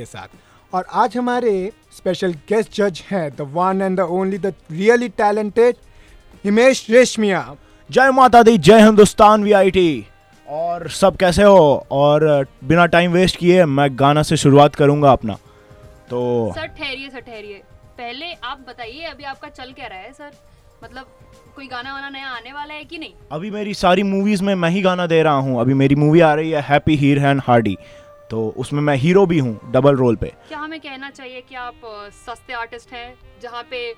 के 0.00 0.04
साथ। 0.06 0.28
और 0.72 0.84
आज 0.94 1.16
हमारे 1.16 1.52
स्पेशल 1.92 2.32
गेस्ट 2.48 2.74
जज 2.74 3.02
हैं 3.06 3.28
the 3.36 3.46
one 3.54 3.82
and 3.82 3.96
the 3.96 4.06
only 4.10 4.38
the 4.38 4.52
really 4.72 5.08
talented 5.18 5.76
Himesh 6.44 6.86
Reshammiya 6.90 7.40
जय 7.90 8.10
माता 8.12 8.42
दी 8.42 8.56
जय 8.60 8.82
हिंदुस्तान 8.82 9.44
वीआईटी 9.44 10.06
और 10.46 10.88
सब 10.90 11.16
कैसे 11.16 11.42
हो? 11.42 11.86
और 11.92 12.46
बिना 12.64 12.86
टाइम 12.86 13.12
वेस्ट 13.12 13.36
किए 13.36 13.64
मैं 13.66 13.88
गाना 13.98 14.22
से 14.22 14.36
शुरुआत 14.36 14.74
करूँगा 14.74 15.12
अपना। 15.12 15.34
तो 16.10 16.20
सर 16.54 16.66
ठहरिए 16.68 17.08
सर 17.08 17.20
ठहरिए। 17.20 17.62
पहले 17.98 18.32
आप 18.44 18.64
बताइए 18.68 19.04
अभी 19.06 19.24
आपका 19.24 19.48
चल 19.50 19.72
क्या 19.72 19.86
रहा 19.86 19.98
है 19.98 20.12
सर? 20.12 20.30
मतलब 20.84 21.06
कोई 21.56 21.66
गाना 21.68 21.92
वाना 21.92 22.08
नया 22.10 22.28
आने 22.28 22.52
वाला 22.52 22.74
है 22.74 22.84
कि 22.84 22.98
नहीं? 22.98 23.12
अभी 23.32 23.50
मेरी 23.50 23.74
सारी 23.74 24.02
मूवीज़ 24.04 24.42
में 24.44 24.54
मैं 24.54 24.70
ही 24.70 24.82
गाना 24.82 25.06
दे 25.06 25.22
रहा 25.22 25.34
हूँ। 25.46 25.60
अभी 25.60 25.74
मेरी 25.74 25.94
मूवी 25.94 26.20
आ 26.20 26.32
रही 26.34 26.50
है 26.50 26.62
हैप्पी 26.68 26.96
हीर 26.96 27.18
एंड 27.18 27.42
हार्डी 27.46 27.76
तो 28.30 28.46
उसमें 28.58 28.80
मैं 28.82 28.96
हीरो 28.96 29.24
भी 29.26 29.38
हूँ 29.38 29.58
डबल 29.72 29.96
रोल 29.96 30.16
पे। 30.16 30.32
क्या 30.48 30.58
हमें 30.58 30.78
कहना 30.80 31.10
चाहिए 31.10 31.40
कि 31.40 31.54
आप 31.56 31.80
सस्ते 32.18 32.52
आर्टिस्ट 32.54 32.92
हैं 32.92 33.14
जहाँ 33.42 33.62
पे 33.70 33.92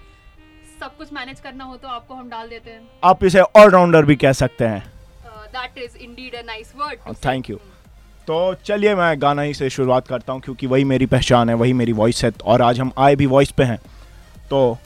सब 0.80 0.96
कुछ 0.98 1.12
मैनेज 1.12 1.40
करना 1.40 1.64
हो 1.64 1.76
तो 1.76 1.88
आपको 1.88 2.14
हम 2.14 2.28
डाल 2.28 2.48
देते 2.48 2.70
हैं? 2.70 2.80
आप 3.04 3.24
इसे 3.24 3.40
ऑलराउंडर 3.40 4.04
भी 4.04 4.16
कह 4.16 4.32
सकते 4.34 4.64
हैं। 4.64 4.82
That 5.52 5.78
is 5.78 5.96
indeed 5.98 6.34
a 6.34 6.42
nice 6.46 6.72
word 6.76 7.14
thank 7.26 7.50
you 7.50 7.56
तो 8.26 8.38
चलिए 8.64 8.94
मैं 8.94 9.20
गाना 9.22 9.42
ही 9.42 9.54
से 9.54 9.68
शुरुआत 9.70 10.08
करता 10.08 10.32
हूँ 10.32 10.40
क्योंकि 10.40 10.66
वही 10.66 10.84
मेरी 10.84 11.06
पहचान 11.06 11.48
है 11.48 11.54
वही 11.54 11.72
मेरी 11.72 11.92
वॉइस 11.92 12.24
है 12.24 12.30
और 12.44 12.62
आज 12.62 12.80
हम 12.80 12.92
आए 12.98 13.16
भी 13.16 13.26
वॉइस 13.26 13.50
पे 13.50 13.64
हैं। 13.64 13.78
तो 14.50 14.78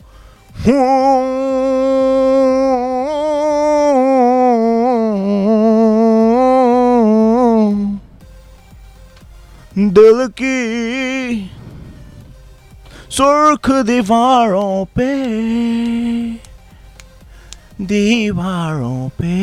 दिल 9.79 10.27
की 10.41 11.51
सुर्ख 13.11 13.71
दीवारों 13.87 14.85
पे 14.97 15.09
दीवारों 17.83 19.09
पे। 19.09 19.35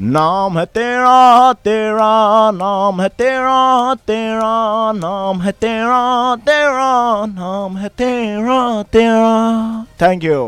नाम 0.00 0.58
है 0.58 0.64
तेरा 0.66 1.52
तेरा 1.52 2.50
नाम 2.50 3.00
है 3.02 3.08
तेरा 3.08 3.94
तेरा 3.94 4.92
नाम 4.92 5.40
है 5.42 5.52
तेरा 5.52 6.36
तेरा 6.36 7.26
नाम 7.26 7.76
है 7.76 7.88
तेरा 7.88 8.82
तेरा। 8.82 9.84
Thank 10.02 10.24
you 10.24 10.44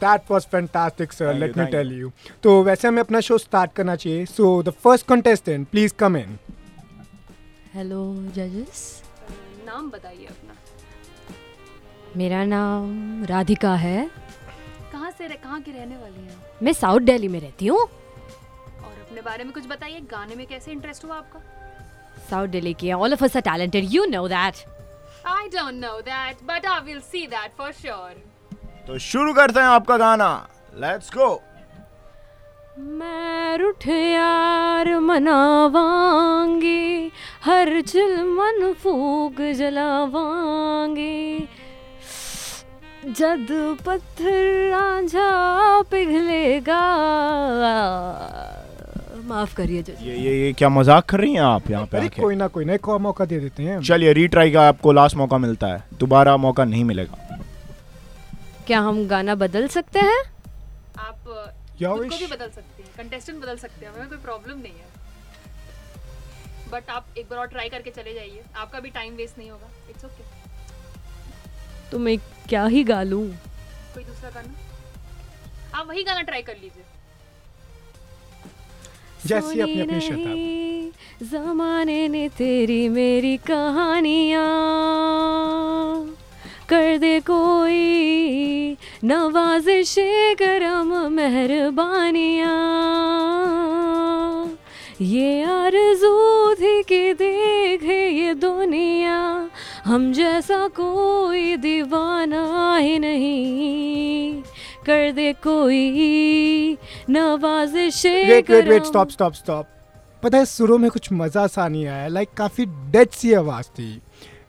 that 0.00 0.30
was 0.30 0.46
fantastic 0.52 1.12
sir 1.12 1.24
Thank 1.24 1.34
you, 1.34 1.40
let 1.40 1.58
me 1.58 1.66
tell 1.72 1.92
you 2.00 2.10
तो 2.42 2.62
वैसे 2.62 2.88
हमें 2.88 3.02
अपना 3.02 3.20
शो 3.20 3.38
स्टार्ट 3.38 3.72
करना 3.72 3.96
चाहिए. 3.96 4.24
So 4.26 4.62
the 4.62 4.70
first 4.84 5.06
contestant 5.06 5.68
please 5.68 5.92
come 5.98 6.16
in 6.16 6.38
hello 7.74 8.02
जजेस 8.34 9.02
नाम 9.66 9.90
बताइए 9.90 10.26
अपना। 10.26 10.54
मेरा 12.16 12.44
नाम 12.44 13.24
राधिका 13.24 13.74
है। 13.74 14.10
कहाँ 14.92 15.10
से 15.10 15.26
रह, 15.26 15.34
कहाँ 15.34 15.60
की 15.60 15.72
रहने 15.72 15.96
वाली 15.96 16.20
हैं 16.20 16.36
मैं 16.62 16.72
साउथ 16.72 17.00
दिल्ली 17.00 17.28
में 17.28 17.40
रहती 17.40 17.66
हूँ। 17.66 17.78
और 17.78 19.00
अपने 19.00 19.20
बारे 19.20 19.44
में 19.44 19.52
कुछ 19.52 19.66
बताइए 19.66 20.00
गाने 20.10 20.34
में 20.34 20.46
कैसे 20.46 20.72
इंटरेस्ट 20.72 21.04
हुआ 21.04 21.16
आपका? 21.16 21.40
साउथ 22.30 22.48
दिल्ली 22.48 22.74
की 22.74 22.92
all 22.92 23.12
of 23.12 23.24
us 23.24 23.36
are 23.36 23.42
talented 23.42 23.84
you 23.90 24.04
know 24.06 24.28
that 24.28 24.64
I 25.26 25.48
don't 25.48 25.74
know 25.80 26.00
that 26.02 26.44
but 26.44 26.66
I 26.66 26.80
will 26.84 27.00
see 27.02 27.26
that 27.26 27.52
for 27.58 27.72
sure 27.80 28.22
तो 28.86 28.98
शुरू 29.00 29.32
करते 29.34 29.60
हैं 29.60 29.66
आपका 29.66 29.96
गाना। 29.96 30.48
लेट्स 30.76 31.10
गो 31.14 31.42
मैं 32.78 33.56
रुठ 33.58 33.86
यार 33.86 34.88
मनावांगी 35.00 37.10
हर 37.44 37.80
चिल 37.82 38.12
मन 38.26 38.72
फूक 38.82 39.40
जलावांगी। 39.56 41.48
जद 43.08 43.48
पत्थर 43.86 44.70
रांझा 44.70 45.30
पिघलेगा। 45.90 46.80
माफ़ 49.26 49.54
करिए 49.56 49.84
ये 50.00 50.16
ये 50.16 50.32
ये 50.36 50.52
क्या 50.52 50.68
मज़ाक 50.68 51.04
कर 51.08 51.20
रही 51.20 51.32
हैं 51.34 51.40
आप 51.42 51.70
यहाँ 51.70 51.86
पे 51.86 51.98
आके? 51.98 52.20
कोई 52.22 52.36
ना 52.36 52.46
कोई 52.48 52.64
ना 52.64 52.74
एक 52.74 52.88
और 52.88 52.98
मौका 53.00 53.24
दे 53.24 53.40
देते 53.40 53.62
हैं। 53.62 53.80
चलिए 53.82 54.12
रीट्राई 54.12 54.50
का 54.52 54.66
आपको 54.68 54.92
लास्ट 54.92 55.16
मौका 55.16 55.38
मिलता 55.38 55.66
है। 55.66 55.84
दोबारा 56.00 56.36
मौका 56.38 56.64
नहीं 56.64 56.84
मिलेगा। 56.84 57.38
क्या 58.66 58.80
हम 58.80 59.06
गाना 59.08 59.34
बदल 59.36 59.68
सकते 59.68 59.98
हैं? 60.00 60.20
आप 60.98 61.24
खुद 61.24 62.10
को 62.10 62.16
भी 62.16 62.26
बदल 62.26 62.48
सकते 62.48 62.82
हैं 62.82 62.90
कंटेस्टेंट 62.98 63.42
बदल 63.42 63.56
सकते 63.56 63.86
हैं 63.86 63.92
हमें 63.94 64.08
कोई 64.08 64.18
प्रॉब्लम 64.18 64.58
नहीं 64.58 64.72
है। 64.72 64.93
बट 66.74 66.90
आप 66.90 67.18
एक 67.18 67.28
बार 67.30 67.38
और 67.38 67.46
ट्राई 67.48 67.68
करके 67.68 67.90
चले 67.92 68.14
जाइए। 68.14 68.44
आपका 68.56 68.80
भी 68.80 68.90
टाइम 68.90 69.14
वेस्ट 69.16 69.38
नहीं 69.38 69.50
होगा। 69.50 69.68
इट्स 69.90 70.04
ओके 70.04 70.22
तो 71.90 71.98
मैं 71.98 72.16
क्या 72.48 72.64
ही 72.66 72.84
गा 72.84 73.02
लूँ? 73.02 73.26
कोई 73.94 74.04
दूसरा 74.04 74.30
गाना? 74.30 74.54
आप 75.74 75.88
वही 75.88 76.02
गाना 76.04 76.22
ट्राई 76.22 76.42
कर 76.42 76.56
लीजिए। 76.56 76.84
जैसी 79.26 79.60
अपनी 79.60 79.80
अपनी 79.80 80.00
श्रद्धा 80.00 80.32
जमाने 81.26 82.08
ने 82.08 82.28
तेरी 82.38 82.88
मेरी 82.88 83.36
कहानियाँ। 83.46 84.42
कर 86.68 86.98
दे 86.98 87.20
कोई 87.20 88.76
नवाजिश 89.04 89.94
करम 90.42 90.92
मेहरबानियाँ। 91.12 92.52
ये 95.00 95.42
आरज़ू 95.42 96.54
थी 96.54 96.82
कि 96.82 97.14
देखे 97.14 97.96
ये 98.08 98.34
दुनिया। 98.34 99.50
हम 99.84 100.12
जैसा 100.12 100.68
कोई 100.68 101.56
दीवाना 101.56 102.76
ही 102.76 102.98
नहीं। 102.98 104.42
कर 104.86 105.10
दे 105.12 105.32
कोई 105.32 106.78
नवाजिश 107.10 108.04
wait 108.06 108.50
wait 108.50 108.68
wait 108.68 108.84
stop 108.84 109.10
stop 109.10 109.32
stop 109.32 109.66
पता 110.22 110.38
है 110.38 110.44
सुरों 110.44 110.78
में 110.78 110.90
कुछ 110.90 111.12
मज़ा 111.12 111.46
सा 111.46 111.68
नहीं 111.68 111.86
आया 111.86 112.08
लाइक 112.08 112.28
काफ़ी 112.36 112.66
डेड 112.66 113.10
सी 113.10 113.32
आवाज़ 113.34 113.66
थी। 113.66 114.00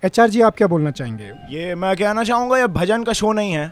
एचआर 0.05 0.29
जी 0.29 0.41
आप 0.41 0.55
क्या 0.55 0.67
बोलना 0.67 0.91
चाहेंगे? 0.91 1.31
ये 1.57 1.75
मैं 1.75 1.95
कहना 1.97 2.23
चाहूँगा 2.23 2.57
ये 2.57 2.67
भजन 2.67 3.03
का 3.03 3.13
शो 3.13 3.31
नहीं 3.33 3.51
है। 3.51 3.67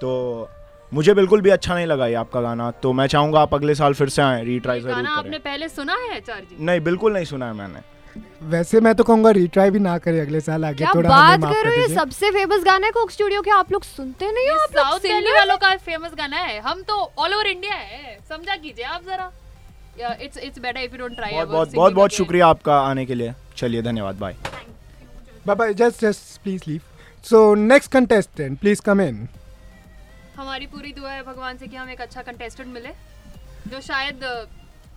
तो 0.00 0.48
मुझे 0.94 1.14
बिल्कुल 1.14 1.40
भी 1.42 1.50
अच्छा 1.50 1.74
नहीं 1.74 1.86
लगा 1.86 2.06
ये 2.06 2.14
आपका 2.14 2.40
गाना 2.40 2.70
तो 2.82 2.92
मैं 2.92 3.06
चाहूँगा 3.06 3.40
आप 3.40 3.54
अगले 3.54 3.74
साल 3.74 3.94
फिर 3.94 4.08
से 4.08 4.22
आए 4.22 4.44
रीट्राई 4.44 4.80
ज़रूर 4.80 4.94
गाना 4.94 5.10
आपने 5.18 5.38
पहले 5.38 5.68
सुना 5.68 5.96
है 6.02 6.20
जी? 6.20 6.56
नहीं 6.60 6.80
बिल्कुल 6.80 7.12
नहीं 7.12 7.24
सुना 7.24 7.46
है 7.46 7.52
मैंने। 7.54 7.80
वैसे 8.50 8.80
मैं 8.80 8.94
तो 8.94 9.04
कहूँगा 9.04 9.30
रिट्राई 9.30 9.70
भी 9.70 9.78
ना 9.78 9.96
करे 10.06 10.20
अगले 10.20 10.40
साल 10.40 10.64
आगे 10.64 10.76
क्या 10.76 10.92
थोड़ा 10.94 11.08
बात 11.10 11.40
कर 11.42 11.64
रहे 11.66 11.76
हो 11.76 11.82
ये 11.82 11.94
सबसे 11.94 12.30
फ़ेमस 12.30 12.64
गाना 12.64 12.86
है 12.86 12.92
कोक 12.92 13.10
स्टूडियो 13.10 13.42
के 13.42 13.50
आप 13.50 13.72
लोग 13.72 13.82
सुनते 13.84 14.30
नहीं 14.32 14.48
हो? 14.48 14.56
आप 14.58 14.76
लोग 14.76 14.84
साउथ 14.84 15.00
दिल्ली 15.00 15.32
वालों 15.32 15.56
का 15.56 15.74
फ़ेमस 15.86 16.14
गाना 16.18 16.36
है 16.36 16.58
हम 16.60 16.82
तो 16.88 17.00
ऑल 17.18 17.34
ओवर 17.34 17.46
इंडिया 17.46 17.74
है 17.74 18.18
समझा 18.28 18.56
कीजिए 18.56 18.84
आप 18.84 19.02
जरा। 19.08 19.30
It's 20.22 20.38
it's 20.38 20.58
better 20.58 20.80
if 20.80 20.92
you 20.92 20.98
don't 20.98 21.16
try 21.16 21.32
बहुत 21.32 21.48
बहुत 21.48 21.74
बहुत 21.74 21.92
बहुत 21.94 22.12
शुक्रिया 22.12 22.46
आपका 22.46 22.80
आने 22.80 23.06
के 23.06 23.14
लिए। 23.14 23.34
चलिए 23.56 23.82
धन्यवाद 23.82 24.18
bye 24.18 24.36
Bye. 25.46 25.54
Bye. 25.54 25.72
Just 25.72 26.00
just 26.00 26.42
please 26.44 26.66
leave. 26.66 26.82
So 27.24 27.54
next 27.54 27.90
contestant, 27.90 28.60
please 28.60 28.80
come 28.90 29.00
in. 29.00 29.28
हमारी 30.38 30.66
पूरी 30.72 30.92
दुआ 30.92 31.10
है 31.10 31.22
भगवान 31.24 31.56
से 31.58 31.66
कि 31.66 31.76
हम 31.76 31.88
एक 31.90 32.00
अच्छा 32.00 32.22
कंटेस्टेंट 32.22 32.68
मिले 32.72 32.90
जो 33.70 33.80
शायद 33.82 34.24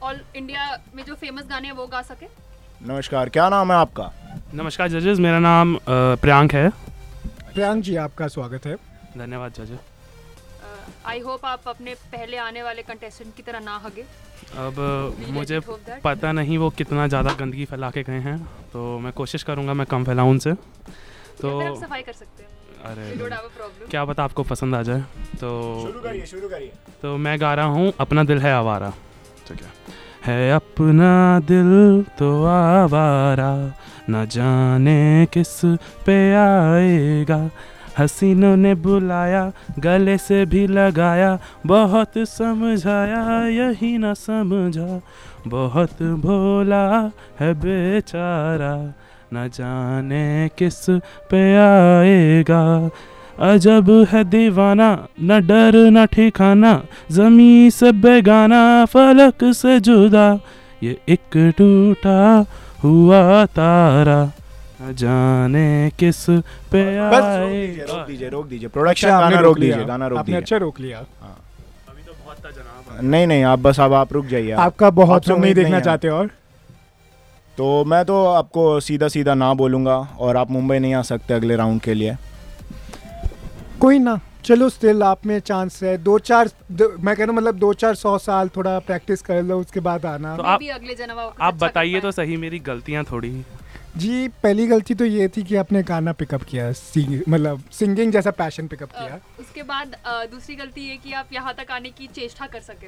ऑल 0.04 0.20
इंडिया 0.36 0.66
में 0.96 1.04
जो 1.06 1.16
फ़ेमस 1.16 1.48
गाने 1.50 1.68
हैं 1.68 1.76
वो 1.76 1.86
गा 1.88 2.02
सके। 2.04 2.26
नमस्कार 2.82 3.30
क्या 3.30 3.48
नाम 3.50 3.72
है 3.72 3.78
आपका? 3.78 4.12
नमस्कार 4.56 4.88
जजेस 4.90 5.20
मेरा 5.20 5.40
नाम 5.40 5.76
अ, 5.76 5.80
प्रियांक 6.22 6.54
है। 6.54 6.70
प्रियांक 7.54 7.84
जी 7.84 7.96
आपका 8.04 8.28
स्वागत 8.28 8.66
है। 8.66 8.76
धन्यवाद 9.18 9.54
जजेस। 9.54 9.80
आई 11.06 11.20
होप 11.20 11.46
आप 11.46 11.68
अपने 11.68 11.94
पहले 12.12 12.38
आने 12.38 12.64
वाले 12.64 12.82
कंटेस्टेंट 12.84 13.36
की 13.36 13.44
तरह 13.44 13.60
ना 13.62 13.78
हगे। 13.86 14.06
अब 14.60 14.80
मुझे 15.30 15.60
पता 16.04 16.32
नहीं 16.32 16.58
वो 16.58 16.70
कितना 16.78 17.08
ज़्यादा 17.08 17.34
गंदगी 17.40 17.66
फैला 17.66 17.90
के 17.92 18.04
गए 18.04 18.20
हैं 18.22 18.38
तो 18.74 18.98
मैं 19.00 19.14
कोशिश 19.14 19.44
करूँगा 19.44 19.74
मैं 19.74 19.86
कम 19.88 20.06
फैलाऊँ 20.06 20.30
उनसे। 20.32 20.54
तो 20.54 21.48
या 21.50 21.58
फिर 21.58 21.68
आप 21.68 21.84
सफ़ाई 21.84 22.02
कर 22.04 22.14
सकते 22.14 22.44
हैं? 22.44 22.50
अरे. 22.86 23.30
क्या 23.90 24.04
पता 24.06 24.24
आपको 24.24 24.44
पसंद 24.44 24.76
आ 24.76 24.82
जाए। 24.82 25.02
तो 25.40 25.50
शुरू 25.82 26.00
करिए 26.02 26.26
शुरू 26.26 26.48
करिए। 26.50 26.72
तो 27.02 27.18
मैं 27.18 27.40
गा 27.42 27.54
रहा 27.54 27.66
हूँ 27.66 27.94
अपना 28.00 28.24
दिल 28.24 28.40
है 28.40 28.54
आवारा। 28.54 28.90
ठीक 29.48 29.62
है। 29.62 29.70
है 30.26 30.52
अपना 30.52 31.40
दिल 31.40 32.06
तो 32.20 32.30
आवारा 32.46 33.52
न 34.10 34.26
जाने 34.26 35.28
किस 35.34 35.60
पे 36.06 36.18
आएगा। 36.36 37.50
हसीनों 38.00 38.56
ने 38.56 38.74
बुलाया 38.76 39.52
गले 39.80 40.18
से 40.18 40.46
भी 40.46 40.66
लगाया 40.68 41.38
बहुत 41.66 42.18
समझाया 42.18 43.48
यही 43.48 43.98
न 43.98 44.14
समझा। 44.14 45.02
बहुत 45.48 46.02
भोला 46.04 46.86
है 47.40 47.54
बेचारा 47.54 48.74
न 49.34 49.48
जाने 49.54 50.50
किस 50.58 50.86
पे 51.32 51.42
आएगा। 51.58 52.64
अजब 53.42 53.90
है 54.12 54.24
दीवाना 54.24 54.90
न 55.22 55.40
डर 55.48 55.76
न 55.92 56.06
ठिकाना 56.06 56.74
जमी 57.12 57.72
से 57.72 57.92
बेगाना 57.92 58.64
फलक 58.86 59.44
से 59.56 59.80
जुदा। 59.80 60.28
ये 60.84 60.98
एक 61.10 61.38
टूटा 61.58 62.46
हुआ 62.84 63.46
तारा 63.46 64.22
न 64.82 64.94
जाने 64.96 65.92
किस 66.00 66.26
पे 66.72 66.84
बस 67.10 67.24
आएगा। 67.24 67.86
रोक 67.86 68.08
दीजिए 68.08 68.30
रोक 68.30 68.46
दीजिए। 68.48 68.70
प्रोडक्शन 68.70 69.08
अच्छा, 69.08 69.20
गाना 69.22 69.40
रोक 69.40 69.60
लिया। 69.60 69.76
दीजिए 69.76 69.88
गाना 69.88 70.08
रोक 70.08 70.20
दीजिए। 70.20 70.42
अच्छा 70.42 70.58
रोक 70.58 70.80
लिया। 70.80 70.98
अभी 70.98 72.04
तो 72.04 72.14
बहुत 72.26 72.38
था 72.46 72.52
जनाब। 72.52 73.04
नहीं 73.04 73.28
नहीं 73.28 73.44
आप 73.44 73.60
बस 73.60 73.80
अब 73.80 73.94
आप 73.94 74.14
रुक 74.14 74.26
जाइए 74.26 74.52
आपका 74.68 74.90
बहुत 74.92 75.30
लोग 75.30 75.40
नहीं 75.40 75.54
देखना 75.54 75.76
है। 75.76 75.82
चाहते 75.82 76.10
और? 76.10 76.30
तो 77.58 77.86
मैं 77.86 78.06
तो 78.06 78.26
आपको 78.26 78.80
सीधा 78.80 79.08
सीधा 79.08 79.34
ना 79.34 79.54
बोलूँगा 79.54 79.96
और 80.20 80.38
आप 80.38 80.52
मुंबई 80.52 80.80
नहीं 80.80 80.94
आ 80.94 81.02
सकते 81.02 81.34
अगले 81.34 81.56
राउंड 81.56 81.82
के 81.82 81.94
लिए। 81.94 82.16
कोई 83.82 84.00
ना 84.00 84.20
चलो 84.46 84.70
स्टिल 84.70 85.04
आप 85.04 85.26
में 85.26 85.40
चांस 85.40 85.84
है। 85.84 85.98
दो 85.98 86.20
चार 86.20 86.50
दो, 86.72 86.88
मैं 87.00 87.16
कह 87.16 87.24
रहा 87.24 87.32
हूँ 87.32 87.38
मतलब 87.38 87.56
दो 87.56 87.74
चार 87.74 87.96
सौ 87.96 88.18
साल 88.18 88.50
थोड़ा 88.50 88.80
प्रैक्टिस 88.80 89.22
कर 89.22 89.42
लो 89.44 89.60
उसके 89.60 89.80
बाद 89.80 90.06
आना। 90.06 90.36
तो 90.38 90.44
आप- 90.44 90.60
भी 90.60 90.68
अगले 90.68 90.96
जन्म 90.96 91.20
आप 91.20 91.36
आप 91.42 91.54
अच्छा 91.54 91.68
बताइए 91.68 92.00
तो 92.00 92.12
सही 92.12 92.38
मेरी 92.38 92.60
गलतियाँ 92.60 93.04
थोड़ी 93.12 93.44
जी 93.98 94.28
पहली 94.44 94.68
गलती 94.68 94.94
तो 94.94 95.06
ये 95.06 95.28
थी 95.28 95.44
कि 95.44 95.56
आपने 95.56 95.84
गाना 95.84 96.12
पिकअप 96.14 96.44
किया 96.44 96.72
सिंग 96.72 97.22
मतलब 97.30 97.64
सिंगिंग 97.72 98.12
जैसा 98.12 98.32
पैशन 98.32 98.68
पिकअप 98.68 98.90
किया। 98.90 99.20
उसके 99.40 99.64
बाद 99.64 99.96
दूसरी 100.32 100.56
गलती 100.56 100.90
ये 100.90 100.98
कि 100.98 101.14
आप 101.14 101.28
यहाँ 101.34 101.54
तक 101.54 101.72
आने 101.72 101.90
की 101.90 102.08
चेष्टा 102.08 102.46
कर 102.46 102.60
सके। 102.60 102.88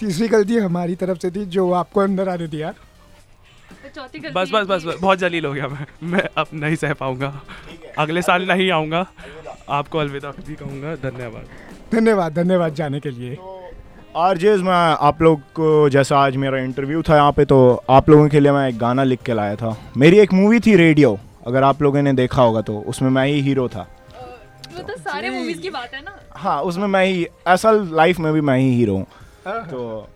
तीसरी 0.00 0.28
गलती 0.28 0.56
हमारी 0.56 0.94
तरफ़ 0.94 1.18
से 1.18 1.30
थी 1.30 1.44
जो 1.46 1.70
आपको 1.72 2.00
अंदर 2.00 2.28
आने 2.28 2.46
दिया। 2.46 2.70
तो 2.70 2.91
बस 4.34 4.50
बस 4.50 4.66
बस 4.66 4.84
बहुत 5.00 5.18
जलील 5.18 5.44
हो 5.46 5.52
गया 5.52 5.68
मैं। 5.68 5.86
मैं 6.02 6.22
अब 6.36 6.46
नहीं 6.54 6.76
सह 6.76 6.92
पाऊँगा। 6.92 7.32
अगले 7.98 8.22
साल 8.22 8.46
नहीं 8.48 8.70
आऊँगा। 8.70 9.06
आपको 9.70 9.98
अलविदा 9.98 10.30
भी 10.38 10.54
कहूँगा। 10.54 10.94
धन्यवाद। 11.00 11.48
धन्यवाद 11.92 12.34
धन्यवाद 12.34 12.74
जाने 12.74 13.00
के 13.00 13.10
लिए। 13.10 13.36
आर 14.16 14.38
मैं 14.62 14.72
आप 15.00 15.22
लोग 15.22 15.40
को 15.56 15.88
जैसा 15.88 16.18
आज 16.18 16.36
मेरा 16.36 16.58
इंटरव्यू 16.58 17.02
था 17.02 17.16
यहाँ 17.16 17.32
पे 17.32 17.44
तो 17.44 17.58
आप 17.90 18.08
लोगों 18.10 18.28
के 18.28 18.40
लिए 18.40 18.52
मैं 18.52 18.68
एक 18.68 18.78
गाना 18.78 19.04
लिख 19.04 19.22
के 19.22 19.34
लाया 19.34 19.56
था। 19.56 19.76
मेरी 19.96 20.18
एक 20.18 20.32
मूवी 20.32 20.60
थी 20.60 20.76
रेडियो 20.76 21.18
अगर 21.46 21.62
आप 21.62 21.82
लोगों 21.82 22.02
ने 22.02 22.12
देखा 22.12 22.42
होगा 22.42 22.60
तो 22.60 22.78
उसमें 22.78 23.08
मैं 23.10 23.26
ही 23.26 23.40
हीरो 23.40 23.68
था। 23.68 23.86
वो 24.76 24.82
तो 24.82 24.96
सारे 24.96 25.30
मूवीज़ 25.30 25.60
की 25.60 25.70
बात 25.70 25.94
है 25.94 26.00
ना। 26.00 26.18
हाँ 26.32 26.60
उसमें 26.62 26.86
मैं 26.86 27.04
ही 27.06 27.26
असल 27.46 27.88
लाइफ 27.92 28.18
में 28.18 28.32
भी 28.32 28.40
मैं 28.40 28.58
ही 28.58 28.74
हीरो 28.74 28.94
हूँ। 28.94 29.06
हाँ, 29.46 29.60
तो 29.66 30.08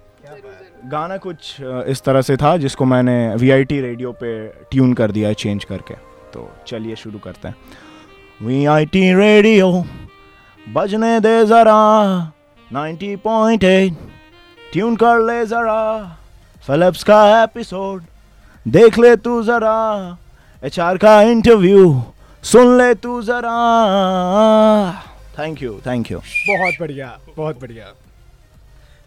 गाना 0.90 1.16
कुछ 1.16 1.56
इस 1.60 2.02
तरह 2.02 2.22
से 2.22 2.36
था 2.36 2.56
जिसको 2.56 2.84
मैंने 2.84 3.16
VIT 3.38 3.72
रेडियो 3.72 4.12
पे 4.12 4.46
ट्यून 4.70 4.92
कर 4.94 5.10
दिया 5.10 5.28
है 5.28 5.34
चेंज 5.34 5.64
करके। 5.64 5.94
तो 6.32 6.48
चलिए 6.66 6.96
शुरू 6.96 7.18
करते 7.18 7.48
हैं। 7.48 7.56
वी 8.42 8.64
रेडियो 9.14 9.84
बजने 10.66 11.18
दे 11.20 11.44
ज़रा 11.46 11.78
90.8 12.70 13.94
ट्यून 14.72 14.96
कर 14.96 15.20
ले 15.26 15.44
ज़रा। 15.46 15.82
फिलिप्स 16.66 17.04
का 17.04 17.42
एपिसोड 17.42 18.02
देख 18.66 18.98
ले 18.98 19.14
तू 19.16 19.42
ज़रा। 19.42 19.76
एच 20.62 20.76
का 21.02 21.20
इंटरव्यू 21.22 22.02
सुन 22.44 22.76
ले 22.78 22.94
तू 22.94 23.20
ज़रा। 23.22 23.58
थैंक 25.38 25.62
यू 25.62 25.72
थैंक 25.86 26.10
यू 26.10 26.18
बहुत 26.18 26.74
बढ़िया 26.80 27.18
बहुत 27.36 27.60
बढ़िया। 27.60 27.92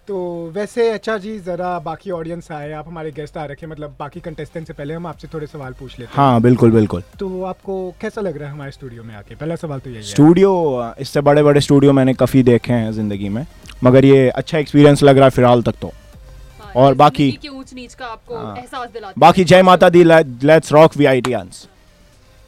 तो 0.10 0.20
वैसे 0.54 0.90
अच्छा 0.90 1.18
जी 1.24 1.38
ज़रा 1.40 1.78
बाकी 1.86 2.12
ऑडियंस 2.12 2.52
आए 2.52 2.72
आप 2.74 2.88
हमारे 2.88 3.12
गेस्ट 3.12 3.36
आ 3.38 3.44
रखे 3.46 3.68
मतलब 3.68 3.96
बाकी 4.00 4.20
कंटेस्टेंट 4.20 4.68
से 4.68 4.74
पहले 4.74 4.94
हम 4.94 5.06
आपसे 5.08 5.28
थोड़े 5.34 5.48
सवाल 5.48 5.74
पूछ 5.80 5.92
लेते 6.00 6.12
हैं। 6.12 6.16
हाँ 6.16 6.42
बिल्कुल 6.42 6.72
बिल्कुल। 6.72 7.04
तो 7.20 7.44
आपको 7.46 7.76
कैसा 8.02 8.22
लग 8.22 8.38
रहा 8.38 8.48
है 8.48 8.54
हमारे 8.54 8.72
स्टूडियो 8.72 9.04
में 9.04 9.16
आके? 9.16 9.36
पहला 9.36 9.56
सवाल 9.56 9.80
तो 9.80 9.90
यही 9.90 10.04
स्टूडियो 10.04 10.94
इससे 11.00 11.22
बड़े 11.30 11.44
बड़े 11.44 11.62
स्टूडियो 11.62 11.94
मैंने 11.94 12.14
काफ़ी 12.14 12.44
देखे 12.44 12.74
हैं 12.74 12.92
ज़िंदगी 12.92 13.30
में 13.30 13.46
मगर 13.84 14.06
ये 14.06 14.28
अच्छा 14.30 14.58
एक्सपीरियंस 14.58 15.04
लग 15.04 15.18
रहा 15.18 15.26
है 15.26 15.32
फ़िलहाल 15.32 15.62
तक 15.64 15.76
तो। 15.82 15.88
हाँ, 15.88 16.72
और 16.76 16.94
बाकी- 16.94 17.50
ऊंच 17.50 17.74
नीच 17.74 17.94
का 17.94 18.06
आपको 18.06 18.38
हाँ। 18.38 18.56
एहसास 18.58 18.90
दिलाता 18.92 19.14
बाकी 19.18 19.44
जय 19.44 19.62
माता 19.64 19.90
दी 19.90 20.04
लेट्स 20.04 20.72
रॉक 20.74 20.98
वी 20.98 21.06
आई 21.06 21.22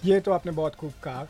ये 0.06 0.19
तो 0.19 0.31
आपने 0.31 0.52
बहुत 0.52 0.75
खूब 0.75 0.92
कहा। 1.04 1.25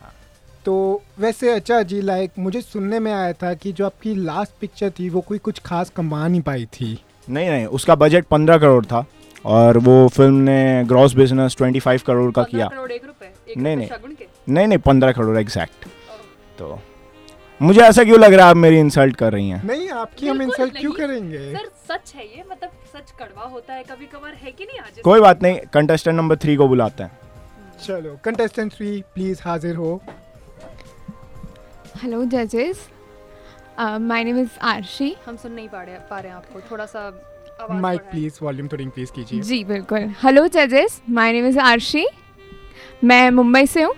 तो 0.65 0.73
वैसे 1.19 1.51
अच्छा 1.51 1.81
जी 1.83 2.01
लाइक 2.01 2.31
मुझे 2.39 2.61
सुनने 2.61 2.99
में 2.99 3.11
आया 3.13 3.31
था 3.33 3.53
कि 3.53 3.71
जो 3.71 3.85
आपकी 3.85 4.13
लास्ट 4.15 4.51
पिक्चर 4.61 4.89
थी 4.99 5.09
वो 5.09 5.21
कोई 5.21 5.37
कुछ 5.37 5.59
खास 5.59 5.89
कमा 5.89 6.27
नहीं 6.27 6.41
पाई 6.41 6.65
थी। 6.73 6.97
नहीं 7.29 7.49
नहीं 7.49 7.65
उसका 7.77 7.95
बजट 7.95 8.25
पंद्रह 8.25 8.57
करोड़ 8.57 8.85
था 8.85 9.03
और 9.45 9.77
वो 9.77 10.07
फ़िल्म 10.07 10.35
ने 10.39 10.83
gross 10.87 11.13
business 11.13 11.55
twenty 11.57 11.79
five 11.79 12.01
crore 12.07 12.31
का 12.31 12.43
किया। 12.43 12.67
करोड़ 12.67 12.91
एक 12.91 13.05
रुपए 13.05 13.31
एक 13.49 13.57
नहीं, 13.57 13.75
नहीं। 13.77 13.89
नहीं 14.49 14.67
नहीं 14.67 14.79
पंद्रह 14.79 15.11
करोड़ 15.11 15.37
एग्जैक्ट 15.37 15.87
तो 16.59 16.79
मुझे 17.61 17.81
ऐसा 17.81 18.03
क्यों 18.03 18.19
लग 18.19 18.33
रहा 18.33 18.45
है 18.45 18.51
आप 18.51 18.57
मेरी 18.57 18.79
इंसल्ट 18.79 19.15
कर 19.15 19.33
रही 19.33 19.49
हैं? 19.49 19.63
नहीं 19.63 19.89
आपकी 19.89 20.27
हम 20.27 20.41
इंसल्ट 20.41 20.77
क्यों 20.77 20.91
करेंगे? 20.91 21.51
सर 21.53 21.69
सच 21.89 22.13
है 22.15 22.25
ये 22.25 22.43
मतलब 22.51 22.69
सच 22.93 23.11
कड़वा 23.19 23.43
होता 23.43 23.73
है 23.73 23.83
कभी 23.83 24.05
कभार 24.05 24.33
है 24.33 24.51
कि 24.51 24.65
नहीं 24.65 24.79
आज? 24.79 25.01
कोई 25.03 25.19
बात 25.19 25.43
नहीं 25.43 25.59
कंटेस्टेंट 25.73 26.15
नंबर 26.17 26.37
थ्री 26.37 26.55
को 26.55 26.67
बुलाते 26.67 27.03
हैं। 27.03 27.19
चलो 27.85 28.17
कंटेस्टेंट 28.25 28.71
थ्री 28.73 29.03
प्लीज़ 29.13 29.41
हाजिर 29.43 29.75
हो। 29.75 30.01
Hello, 32.01 32.23
जजेस 32.25 32.79
माय 33.79 34.23
नेम 34.23 34.37
इज़ 34.39 34.49
आरशी 34.61 35.15
हम 35.25 35.35
सुन 35.37 35.51
नहीं 35.51 35.67
पा 35.69 35.81
रहे 35.81 35.95
पा 36.09 36.19
रहे 36.19 36.29
हैं 36.29 36.37
आपको। 36.37 36.59
थोड़ा 36.71 36.85
सा 36.85 36.99
आवाज़ 37.61 37.81
माइक 37.81 38.01
प्लीज़ 38.11 38.39
वॉल्यूम 38.41 38.67
थोड़ी 38.67 38.83
इंक्रीज 38.83 39.11
कीजिए। 39.15 39.41
जी 39.41 39.63
बिल्कुल। 39.63 40.07
हेलो 40.23 40.47
जजेस 40.47 41.01
माय 41.09 41.31
नेम 41.33 41.47
इज़ 41.47 41.59
आरशी 41.59 42.05
मैं 43.03 43.29
मुंबई 43.31 43.65
से 43.65 43.83
हूँ। 43.83 43.93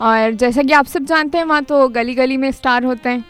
और 0.00 0.32
जैसा 0.32 0.62
कि 0.62 0.72
आप 0.72 0.86
सब 0.86 1.04
जानते 1.04 1.38
हैं 1.38 1.44
वहाँ 1.44 1.62
तो 1.64 1.88
गली 1.88 2.14
गली 2.14 2.36
में 2.36 2.50
स्टार 2.52 2.84
होते 2.84 3.08
हैं। 3.08 3.24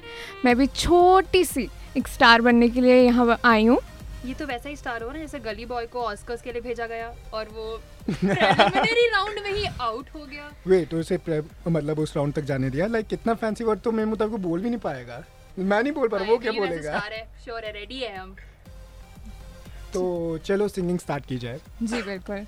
मैं 0.45 0.57
भी 0.57 0.67
छोटी 0.67 1.45
सी 1.45 1.69
एक 1.97 2.09
स्टार 2.09 2.41
बनने 2.41 2.69
के 2.69 2.81
लिए 2.81 3.01
यहाँ 3.03 3.39
आई 3.45 3.65
हूँ। 3.67 3.79
ये 4.27 4.35
तो 4.35 4.47
वैसा 4.47 4.69
ही 4.69 4.77
स्टार 4.77 5.03
हो 5.03 5.11
ना 5.11 5.19
जैसे 5.19 5.39
गली 5.41 5.65
बॉय 5.67 5.87
को 5.87 6.03
ऑस्कर्स 6.03 6.43
के 6.43 6.53
लिए 6.53 6.61
भेजा 6.63 6.87
गया 6.87 7.13
और 7.35 7.49
वो 7.55 7.77
प्रिलिमिनरी 8.11 9.07
राउंड 9.11 9.39
में 9.45 9.53
ही 9.53 9.65
आउट 9.81 10.07
हो 10.15 10.25
गया। 10.27 10.51
वे 10.67 10.85
तो 10.85 10.99
उसे 11.01 11.19
मतलब 11.69 11.99
उस 11.99 12.17
राउंड 12.17 12.35
तक 12.35 12.43
जाने 12.51 12.71
दिया? 12.71 12.87
लाइक 12.87 13.07
कितना 13.07 13.35
फैंसी 13.35 13.65
वर्ड 13.65 13.81
तो 13.81 13.93
मेरे 13.93 14.09
मुताबिक 14.11 14.43
बोल 14.43 14.61
भी 14.61 14.71
नहीं 14.71 14.81
पाएगा। 14.81 15.23
मैं 15.59 15.83
नहीं 15.83 15.93
बोल 15.93 16.09
पा 16.09 16.17
रहा 16.17 16.31
वो 16.31 16.39
क्या 16.39 16.53
बोलेगा? 16.53 16.99
स्टार 16.99 17.13
है 17.13 17.27
श्योर 17.45 17.65
है 17.65 17.73
रेडी 17.73 17.99
है 18.01 18.17
हम। 18.17 18.35
तो 19.93 20.39
चलो 20.47 20.69
सिंगिंग 20.69 20.99
स्टार्ट 20.99 21.27
की 21.27 21.39
जाए 21.39 21.61
जी 21.83 22.03
बिल्कुल। 22.03 22.47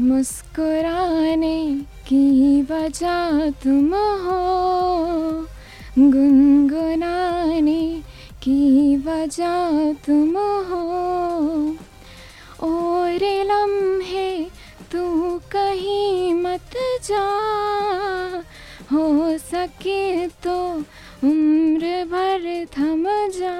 मुस्कुराने 0.00 1.56
की 2.08 2.62
वजह 2.70 3.50
तुम 3.62 3.94
हो 4.24 5.46
गुनगुनाने 5.98 7.80
की 8.42 8.96
वजह 8.96 9.92
तुम 10.06 10.36
हो। 10.68 11.76
और 12.62 13.24
लम्हे 13.46 14.30
तू 14.92 15.02
कहीं 15.52 16.34
मत 16.34 16.76
जा। 17.04 17.26
हो 18.92 19.38
सके 19.38 20.26
तो 20.44 20.56
उम्र 21.24 22.04
भर 22.04 22.66
थम 22.76 23.04
जा। 23.30 23.56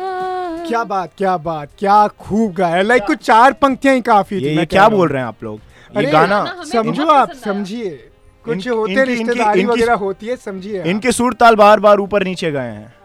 क्या 0.69 0.83
बात 0.85 1.13
क्या 1.19 1.37
बात 1.39 1.71
क्या 1.79 2.07
खूब 2.21 2.53
गाया 2.53 2.83
लाइक 2.83 3.03
कुछ 3.03 3.19
चार 3.19 3.53
पंक्तियाँ 3.53 3.95
ही 3.95 4.01
काफ़ी 4.03 4.41
थी 4.41 4.45
ये 4.45 4.55
ये 4.55 4.67
क्या 4.67 4.89
बोल 4.89 5.09
रहे 5.09 5.23
हैं 5.23 5.29
आप 5.29 5.45
लोग? 5.45 5.61
ये 5.97 6.11
गाना 6.11 6.63
समझो 6.73 7.07
आप 7.07 7.33
समझिए। 7.45 7.91
कुछ 8.45 8.69
होते 8.69 9.05
रिश्तेदारी 9.05 9.65
वगैरह 9.65 9.95
होती 9.95 10.27
है 10.27 10.37
समझिए 10.37 10.83
इनके 10.83 11.13
सुर 11.13 11.35
ताल 11.35 11.57
बार 11.57 11.81
बार 11.81 12.01
ऊपर 12.01 12.25
नीचे 12.25 12.51
गए 12.51 12.61
हैं। 12.61 13.00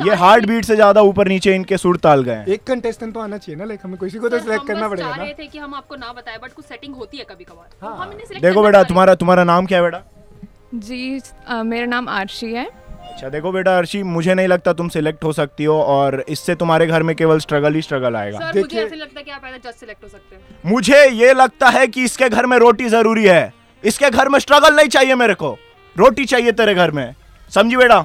ये 0.00 0.14
हार्ट 0.14 0.46
बीट 0.46 0.64
से 0.64 0.74
ज़्यादा 0.76 1.00
ऊपर 1.02 1.28
नीचे 1.28 1.54
इनके 1.54 1.76
सुर 1.78 1.96
ताल 1.96 2.22
गए। 2.22 2.44
एक 2.48 2.64
कंटेस्टेंट 2.64 3.14
तो 3.14 3.20
आना 3.20 3.38
चाहिए 3.38 3.58
ना 3.58 3.64
लाइक 3.64 3.80
हमें 3.84 3.96
किसी 3.98 4.18
को 4.18 4.28
तो 4.28 4.38
सिलेक्ट 4.38 4.66
करना 4.66 4.88
पड़ेगा 4.88 5.14
ना। 5.16 5.24
थे 5.38 5.46
कि 5.46 5.58
हम 5.58 5.74
आपको 5.74 5.96
ना 5.96 6.12
बताएँ 6.12 6.38
बट 6.42 6.52
कुछ 6.52 6.64
सेटिंग 6.64 6.94
होती 6.94 7.18
है 7.18 7.24
कभी 7.24 7.44
कभार 7.44 7.88
हाँ। 7.88 7.96
हम 7.96 8.12
इन्हें 8.12 8.40
देखो 8.42 8.62
बेटा 8.62 8.82
तुम्हारा 8.82 9.14
तुम्हारा 9.14 9.44
नाम 9.44 9.66
क्या 9.66 9.78
है 9.78 9.84
बेटा? 9.84 10.02
जी 10.74 11.20
मेरा 11.64 11.86
नाम 11.86 12.08
आरशी 12.08 12.52
है। 12.52 12.64
अच्छा 13.02 13.28
देखो 13.28 13.50
बेटा 13.52 13.76
अर्शी 13.78 14.02
मुझे 14.02 14.34
नहीं 14.34 14.48
लगता 14.48 14.72
तुम 14.72 14.88
सिलेक्ट 14.88 15.24
हो 15.24 15.32
सकती 15.32 15.64
हो 15.64 15.80
और 15.82 16.24
इससे 16.28 16.54
तुम्हारे 16.54 16.86
घर 16.86 17.02
में 17.02 17.14
केवल 17.16 17.38
स्ट्रगल 17.38 17.74
ही 17.74 17.82
स्ट्रगल 17.82 18.16
आएगा। 18.16 18.38
सर 18.38 18.46
मुझे 18.46 18.60
देखिए- 18.62 18.84
ऐसे 18.86 18.96
लगता 18.96 19.18
है 19.18 19.24
कि 19.24 19.30
आप 19.30 19.44
ऐसा 19.44 19.70
जज 19.70 19.74
सिलेक्ट 19.74 20.04
हो 20.04 20.08
सकते 20.08 20.36
हैं। 20.36 20.72
मुझे 20.72 21.04
ये 21.06 21.32
लगता 21.34 21.68
है 21.68 21.86
कि 21.86 22.04
इसके 22.04 22.28
घर 22.28 22.46
में 22.46 22.56
रोटी 22.58 22.88
ज़रूरी 22.88 23.24
है। 23.24 23.52
इसके 23.84 24.10
घर 24.10 24.28
में 24.28 24.38
स्ट्रगल 24.38 24.76
नहीं 24.76 24.88
चाहिए 24.88 25.14
मेरे 25.14 25.34
को। 25.34 25.56
रोटी 25.96 26.24
चाहिए 26.24 26.52
तेरे 26.52 26.74
घर 26.74 26.90
में। 26.90 27.14
समझी 27.50 27.76
बेटा? 27.76 28.04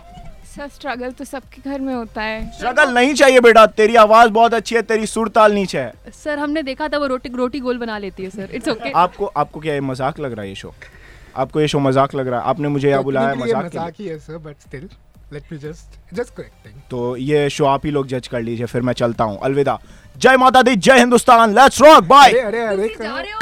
सर 0.55 0.67
स्ट्रगल 0.69 1.11
तो 1.11 1.25
सबके 1.25 1.69
घर 1.69 1.79
में 1.81 1.93
होता 1.93 2.21
है। 2.21 2.41
स्ट्रगल 2.53 2.93
नहीं 2.93 3.13
चाहिए 3.15 3.39
बेटा 3.41 3.65
तेरी 3.77 3.95
आवाज़ 3.97 4.29
बहुत 4.31 4.53
अच्छी 4.53 4.75
है 4.75 4.81
तेरी 4.83 5.05
सुर 5.07 5.29
ताल 5.29 5.53
नीचे 5.53 5.79
है। 5.79 6.11
सर 6.13 6.39
हमने 6.39 6.63
देखा 6.63 6.87
था 6.87 6.97
वो 6.97 7.07
रोटी 7.07 7.29
रोटी 7.35 7.59
गोल 7.59 7.77
बना 7.77 7.97
लेती 7.99 8.23
है 8.23 8.29
सर 8.29 8.49
इट्स 8.51 8.67
ओके 8.67 8.79
okay. 8.79 8.91
आपको 8.95 9.25
आपको 9.25 9.59
क्या 9.59 9.73
ये 9.73 9.81
मज़ाक 9.81 10.19
लग 10.19 10.33
रहा 10.33 10.41
है 10.41 10.49
ये 10.49 10.55
शो? 10.55 10.73
आपको 11.35 11.61
ये 11.61 11.67
शो 11.67 11.79
मज़ाक 11.79 12.15
लग 12.15 12.27
रहा 12.27 12.39
है? 12.39 12.45
आपने 12.45 12.67
मुझे 12.67 12.89
यहाँ 12.89 13.03
बुलाया 13.03 13.33
मज़ाक 13.35 13.65
मज़ाक 13.65 13.93
ही 13.99 14.07
है 14.07 14.17
sir 14.19 14.37
but 14.37 14.61
still 14.61 14.89
let 15.33 15.43
me 15.51 15.57
just 15.59 16.15
just 16.15 16.35
correcting 16.35 16.81
तो 16.89 17.15
ये 17.17 17.49
शो 17.49 17.65
आप 17.65 17.85
ही 17.85 17.91
लोग 17.91 18.07
जज 18.07 18.27
कर 18.27 18.41
लीजिए 18.41 18.65
फिर 18.67 18.81
मैं 18.81 18.93
चलता 18.95 19.23
हूँ। 19.23 19.39
अलविदा। 19.43 19.79
जय 20.15 20.37
माता 20.37 20.61
दी 20.61 20.75
जय 20.77 20.99
हिंदुस्तान 20.99 21.53
लेट्स 21.55 21.81
रॉक 21.81 22.03
बाय 22.05 22.31
अरे 22.31 22.65
अरे 22.67 22.85
अरे 22.87 23.33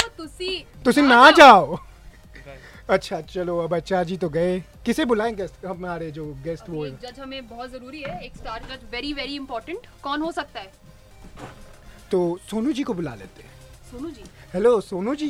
तुसी 0.84 1.02
ना 1.02 1.30
जाओ। 1.32 1.78
अच्छा 2.92 3.20
चलो 3.22 3.56
अब 3.58 3.74
अच्छा 3.74 4.02
जी 4.04 4.16
तो 4.16 4.28
गए। 4.28 4.58
किसे 4.86 5.04
बुलाएँ 5.04 5.34
गेस्ट 5.34 5.64
हमारे 5.66 6.10
जो 6.10 6.24
गेस्ट 6.44 6.68
वो 6.70 6.84
एक 6.86 6.96
जज 7.02 7.18
हमें 7.20 7.46
बहुत 7.48 7.70
ज़रूरी 7.70 8.00
है 8.02 8.18
एक 8.24 8.36
स्टार 8.36 8.62
जज 8.70 8.84
वेरी 8.92 9.12
वेरी 9.12 9.34
इंपॉर्टेंट 9.36 9.86
कौन 10.02 10.22
हो 10.22 10.32
सकता 10.32 10.60
है? 10.60 10.72
तो 12.10 12.38
सोनू 12.50 12.72
जी 12.72 12.82
को 12.82 12.94
बुला 12.94 13.14
लेते 13.14 13.42
हैं। 13.42 13.50
सोनू 13.90 14.10
जी? 14.10 14.24
हेलो 14.54 14.80
सोनू 14.80 15.14
जी। 15.14 15.28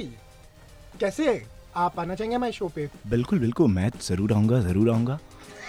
कैसे 1.01 1.29
है? 1.29 1.41
आप 1.77 2.01
आना 2.01 2.15
चाहेंगे 2.15 2.37
हमारे 2.37 2.53
शो 2.53 2.69
पे? 2.69 2.89
बिल्कुल 3.07 3.39
बिल्कुल 3.39 3.71
मैं 3.71 3.91
ज़रूर 4.01 4.33
आऊँगा 4.33 4.61
ज़रूर 4.63 4.91
आऊँगा। 4.91 5.19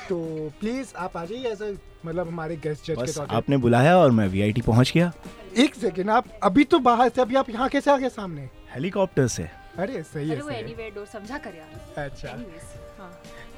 तो 0.09 0.17
प्लीज़ 0.59 0.93
आप 0.97 1.17
आ 1.17 1.23
जाइए 1.25 1.49
ऐसे 1.49 1.71
मतलब 2.05 2.27
हमारे 2.27 2.55
गेस्ट 2.55 2.85
जज 2.85 2.95
के 2.97 3.11
तौर 3.11 3.25
पे 3.27 3.35
आपने 3.35 3.57
बुलाया 3.57 3.97
और 3.97 4.11
मैं 4.11 4.27
वी 4.27 4.61
पहुँच 4.61 4.91
गया। 4.95 5.11
एक 5.57 5.75
सेकेंड 5.75 6.09
आप 6.09 6.25
अभी 6.43 6.63
तो 6.63 6.79
बाहर 6.79 7.09
से 7.09 7.21
अभी 7.21 7.35
आप 7.35 7.49
यहाँ 7.49 7.69
कैसे 7.69 7.91
आ 7.91 7.97
गए 7.97 8.09
सामने? 8.09 8.49
हेलीकॉप्टर 8.73 9.27
से। 9.27 9.43
अरे 9.43 10.01
सही 10.03 10.29
है 10.29 10.35
अरे 10.35 10.43
सही 10.43 10.83
है। 10.83 10.89
डोर 10.95 11.05
समझा 11.05 11.37
कर 11.37 11.55
यार। 11.55 12.05
अच्छा। 12.05 12.29
हाँ। 12.99 13.11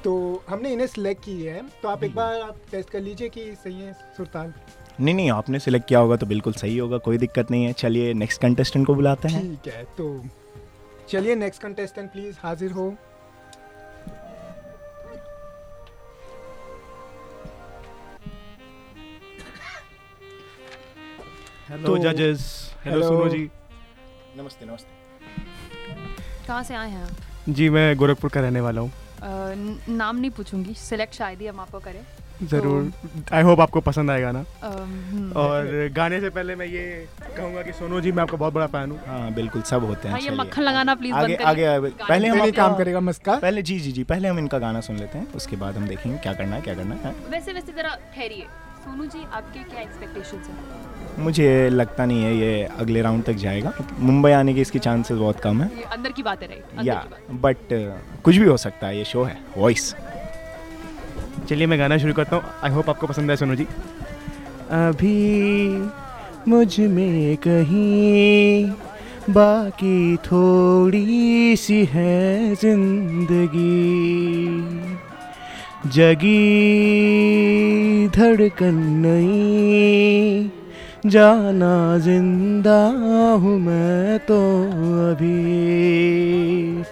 तो 0.04 0.42
हमने 0.48 0.72
इन्हें 0.72 0.86
सिलेक्ट 0.86 1.24
की 1.24 1.42
है। 1.42 1.62
तो 1.82 1.88
आप 1.88 2.04
एक 2.04 2.14
बार 2.14 2.40
आप 2.40 2.56
टेस्ट 2.70 2.90
कर 2.90 3.00
लीजिए 3.00 3.28
कि 3.28 3.44
सही 3.54 3.80
है 3.80 3.92
सुरताल 4.16 4.52
नहीं 5.00 5.14
नहीं 5.14 5.30
आपने 5.30 5.58
सिलेक्ट 5.58 5.88
किया 5.88 6.00
होगा 6.00 6.16
तो 6.16 6.26
बिल्कुल 6.26 6.52
सही 6.52 6.76
होगा 6.78 6.98
कोई 6.98 7.18
दिक्कत 7.18 7.50
नहीं 7.50 7.64
है। 7.64 7.72
चलिए 7.72 8.12
नेक्स्ट 8.14 8.40
कंटेस्टेंट 8.42 8.86
को 8.86 8.94
बुलाते 8.94 9.28
हैं। 9.28 9.42
ठीक 9.42 9.72
है 9.74 9.82
तो 9.98 10.24
चलिए 11.08 11.34
नेक्स्ट 11.34 11.62
कंटेस्टेंट 11.62 12.10
प्लीज़ 12.12 12.36
हाजिर 12.40 12.70
हो। 12.70 12.94
तो 21.66 21.96
जजेस 21.98 22.42
हेलो 22.84 22.96
Hello. 22.96 23.08
सोनू 23.08 23.28
जी 23.30 23.38
नमस्ते 24.38 24.66
नमस्ते। 24.66 26.46
कहाँ 26.46 26.62
से 26.62 26.74
आए 26.74 26.90
हैं 26.90 27.02
आप? 27.04 27.16
जी 27.48 27.68
मैं 27.70 27.96
गोरखपुर 27.96 28.30
का 28.30 28.40
रहने 28.40 28.60
वाला 28.60 28.80
हूँ। 28.80 28.90
नाम 29.88 30.16
नहीं 30.16 30.30
पूछूँगी। 30.30 30.74
सिलेक्ट 30.74 31.14
शायद 31.14 31.40
ही 31.40 31.46
हम 31.46 31.60
आपको 31.60 31.78
करें। 31.78 32.00
ज़रूर। 32.42 32.92
आई 33.32 33.42
होप 33.42 33.60
आपको 33.60 33.80
पसंद 33.80 34.10
आएगा 34.10 34.30
ना। 34.32 34.44
हम्म। 34.62 35.32
और 35.36 35.88
गाने 35.96 36.20
से 36.20 36.30
पहले 36.30 36.56
मैं 36.56 36.66
ये 36.66 36.84
कहूँगा 37.36 37.62
कि 37.62 37.72
सोनू 37.72 38.00
जी 38.00 38.12
मैं 38.12 38.22
आपका 38.22 38.36
बहुत 38.36 38.54
बड़ा 38.54 38.66
फ़ैन 38.66 38.90
हूँ। 38.90 38.98
हाँ 39.06 39.32
बिल्कुल 39.34 39.62
सब 39.70 39.84
होते 39.84 40.08
हैं 40.08 40.14
हाँ 40.14 40.20
ये 40.20 40.36
मक्खन 40.36 40.62
लगाना 40.62 40.94
प्लीज़ 40.94 41.14
आगे 41.14 41.34
आगे 41.34 41.64
आगे 41.64 41.88
पहले 42.02 42.28
हम 42.28 42.50
काम 42.52 42.76
करेगा 42.78 43.00
मस्का 43.08 43.38
पहले 43.38 43.62
जी 43.62 43.78
जी 43.80 43.92
जी 43.92 44.04
पहले 44.04 44.28
हम 44.28 44.38
इनका 44.38 44.58
गाना 44.66 44.80
सुन 44.90 44.96
लेते 44.98 45.18
हैं 45.18 45.32
उसके 45.34 45.56
बाद 45.56 45.76
हम 45.76 45.86
देखेंगे 45.88 46.18
क्या 46.18 46.32
करना 46.32 46.56
है 46.56 46.62
क्या 46.62 46.74
करना 46.74 46.94
है। 47.04 47.14
वैसे 47.30 47.52
वैसे 47.52 47.72
जरा 47.72 47.96
ठहरिए। 48.14 48.46
सोनू 48.86 49.04
जी 49.06 49.18
आपके 49.32 49.62
क्या 49.64 49.80
एक्सपेक्टेशंस 49.82 50.48
हैं? 50.48 50.56
मुझे 51.18 51.46
लगता 51.70 52.04
नहीं 52.06 52.22
है 52.24 52.36
ये 52.36 52.62
अगले 52.80 53.00
राउंड 53.02 53.24
तक 53.24 53.32
जाएगा। 53.42 53.72
मुंबई 54.00 54.30
आने 54.32 54.54
के 54.54 54.60
इसकी 54.60 54.78
चांसेस 54.78 55.18
बहुत 55.18 55.40
कम 55.40 55.62
है। 55.62 55.68
ये 55.76 55.84
अंदर 55.92 56.12
की 56.12 56.22
बात 56.22 56.42
है 56.42 56.48
राइट 56.48 56.86
या 56.86 56.94
की 56.94 57.08
बात 57.08 57.40
बट 57.42 57.58
कुछ 58.24 58.36
भी 58.36 58.46
हो 58.46 58.56
सकता 58.56 58.86
है 58.86 58.98
ये 58.98 59.04
शो 59.04 59.22
है। 59.24 59.38
वॉइस 59.56 59.94
चलिए 61.48 61.66
मैं 61.66 61.78
गाना 61.78 61.98
शुरू 61.98 62.12
करता 62.14 62.36
हूँ। 62.36 62.44
आई 62.64 62.70
होप 62.70 62.90
आपको 62.90 63.06
पसंद 63.06 63.30
है 63.30 63.36
सोनू 63.36 63.54
जी। 63.54 63.66
अभी 64.72 65.90
मुझमें 66.48 67.36
कहीं 67.46 68.70
बाकी 69.34 70.16
थोड़ी 70.24 71.56
सी 71.56 71.84
है 71.92 72.54
ज़िंदगी। 72.54 73.66
जगी 75.94 76.48
धड़कन 78.08 78.74
नहीं। 78.74 80.50
जाना 81.10 81.98
ज़िंदा 81.98 82.86
हूँ 83.34 83.58
मैं 83.58 84.18
तो 84.18 84.62
अभी। 85.10 86.82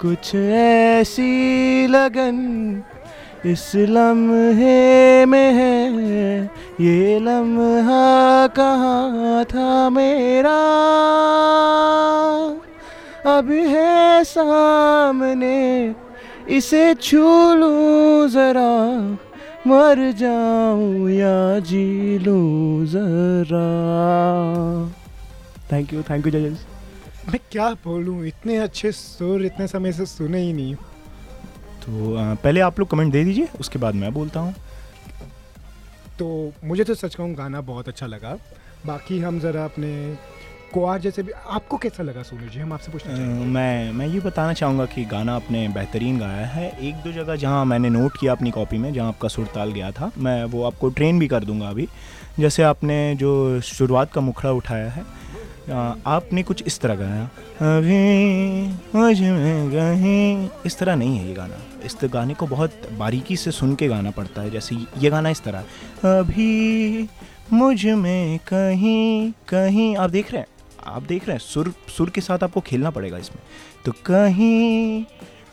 कुछ 0.00 0.34
ऐसी 0.34 1.86
लगन 1.86 2.82
इस 3.46 3.72
लम्हे 3.76 5.26
में 5.26 5.52
है। 5.52 6.44
ये 6.80 7.18
लम्हा 7.18 8.46
कहाँ 8.46 9.44
था 9.44 9.90
मेरा? 9.90 10.58
अब 13.36 13.50
है 13.50 14.24
सामने 14.24 15.94
इसे 16.48 16.94
छू 16.94 17.22
लूँ 17.54 18.28
जरा 18.30 18.70
मर 19.66 20.00
जाऊँ 20.18 21.10
या 21.10 21.58
जी 21.60 22.18
लूँ 22.18 22.86
जरा। 22.86 23.66
थैंक 25.72 25.92
यू 25.92 26.02
थैंक 26.02 26.26
यू 26.26 26.32
जजेस 26.32 26.64
मैं 27.28 27.40
क्या 27.52 27.68
बोलूँ? 27.84 28.24
इतने 28.26 28.56
अच्छे 28.56 28.92
सुर 28.92 29.44
इतने 29.46 29.66
समय 29.68 29.92
से 29.92 30.06
सुने 30.06 30.40
ही 30.40 30.52
नहीं 30.52 30.74
तो 30.74 32.14
अ, 32.14 32.34
पहले 32.34 32.60
आप 32.60 32.78
लोग 32.78 32.90
कमेंट 32.90 33.12
दे 33.12 33.24
दीजिए 33.24 33.48
उसके 33.60 33.78
बाद 33.78 33.94
मैं 33.94 34.12
बोलता 34.14 34.40
हूँ। 34.40 34.54
तो 36.18 36.52
मुझे 36.64 36.84
तो 36.84 36.94
सच 36.94 37.14
कहूँ 37.14 37.34
गाना 37.34 37.60
बहुत 37.60 37.88
अच्छा 37.88 38.06
लगा। 38.06 38.36
बाकी 38.86 39.18
हम 39.20 39.38
ज़रा 39.40 39.64
अपने 39.64 39.92
कोआर 40.72 41.00
जैसे 41.00 41.22
भी 41.22 41.32
आपको 41.32 41.76
कैसा 41.76 42.02
लगा 42.02 42.22
सोनू 42.22 42.48
जी? 42.48 42.60
हम 42.60 42.72
आपसे 42.72 42.92
पूछना 42.92 43.12
अ, 43.12 43.16
चाहेंगे। 43.16 43.44
मैं 43.46 43.92
मैं 43.92 44.06
ये 44.06 44.20
बताना 44.20 44.52
चाहूँगा 44.52 44.84
कि 44.86 45.04
गाना 45.04 45.34
आपने 45.36 45.66
बेहतरीन 45.68 46.18
गाया 46.18 46.46
है। 46.46 46.68
एक 46.80 46.94
दो 47.04 47.12
जगह 47.12 47.36
जहाँ 47.36 47.64
मैंने 47.64 47.90
नोट 47.90 48.16
किया 48.20 48.32
अपनी 48.32 48.50
कॉपी 48.50 48.78
में 48.78 48.92
जहाँ 48.92 49.08
आपका 49.08 49.28
सुरताल 49.28 49.72
गया 49.72 49.90
था 49.90 50.10
मैं 50.18 50.42
वो 50.46 50.64
आपको 50.64 50.88
ट्रेन 50.90 51.18
भी 51.18 51.28
कर 51.28 51.44
दूँगा 51.44 51.68
अभी। 51.68 51.88
जैसे 52.40 52.62
आपने 52.62 52.98
जो 53.16 53.60
शुरुआत 53.60 54.12
का 54.12 54.20
मुखड़ा 54.20 54.52
उठाया 54.52 54.90
है 54.90 55.04
आपने 56.06 56.42
कुछ 56.42 56.62
इस 56.66 56.78
तरह 56.80 56.94
गाया 56.94 57.24
अभी 57.76 58.98
मुझमें 58.98 59.70
कहीं 59.70 60.48
इस 60.66 60.78
तरह 60.78 60.94
नहीं 60.96 61.18
है 61.18 61.26
ये 61.28 61.34
गाना। 61.34 61.56
इस 61.84 61.96
गाने 62.04 62.34
को 62.34 62.46
बहुत 62.46 62.88
बारीकी 62.98 63.36
से 63.36 63.50
सुन 63.50 63.74
के 63.74 63.88
गाना 63.88 64.10
पड़ता 64.10 64.42
है 64.42 64.50
जैसे 64.50 64.76
ये 64.98 65.10
गाना 65.10 65.30
इस 65.30 65.42
तरह 65.42 66.18
अभी 66.18 67.08
मुझमें 67.52 68.38
कहीं 68.48 69.32
कहीं 69.48 69.96
आप 69.96 70.10
देख 70.10 70.32
रहे 70.32 70.40
हैं? 70.40 70.48
आप 70.88 71.02
देख 71.02 71.26
रहे 71.26 71.32
हैं, 71.32 71.40
सुर 71.40 71.72
सुर 71.96 72.10
के 72.10 72.20
साथ 72.20 72.42
आपको 72.42 72.60
खेलना 72.60 72.90
पड़ेगा 72.90 73.18
इसमें। 73.18 73.42
तो 73.84 73.92
कहीं 74.06 75.04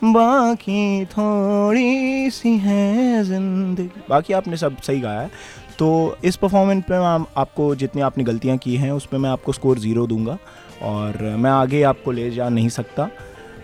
बाकी 0.04 1.04
थोड़ी 1.06 2.30
सी 2.30 2.56
है 2.58 3.22
ज़िंदगी। 3.24 3.88
बाकी 4.08 4.32
आपने 4.32 4.56
सब 4.56 4.80
सही 4.80 5.00
गाया 5.00 5.20
है। 5.20 5.30
तो 5.78 6.16
इस 6.24 6.36
परफॉर्मेंस 6.36 6.84
पे 6.84 6.98
मैं 6.98 7.24
आपको 7.36 7.74
जितनी 7.74 8.02
आपने 8.02 8.24
गलतियाँ 8.24 8.56
की 8.56 8.76
हैं 8.76 8.90
उस 8.92 9.06
पर 9.06 9.18
मैं 9.18 9.30
आपको 9.30 9.52
स्कोर 9.52 9.78
ज़ीरो 9.78 10.06
दूँगा 10.06 10.38
और 10.82 11.22
मैं 11.36 11.50
आगे 11.50 11.82
आपको 11.82 12.12
ले 12.12 12.30
जा 12.30 12.48
नहीं 12.48 12.68
सकता। 12.68 13.08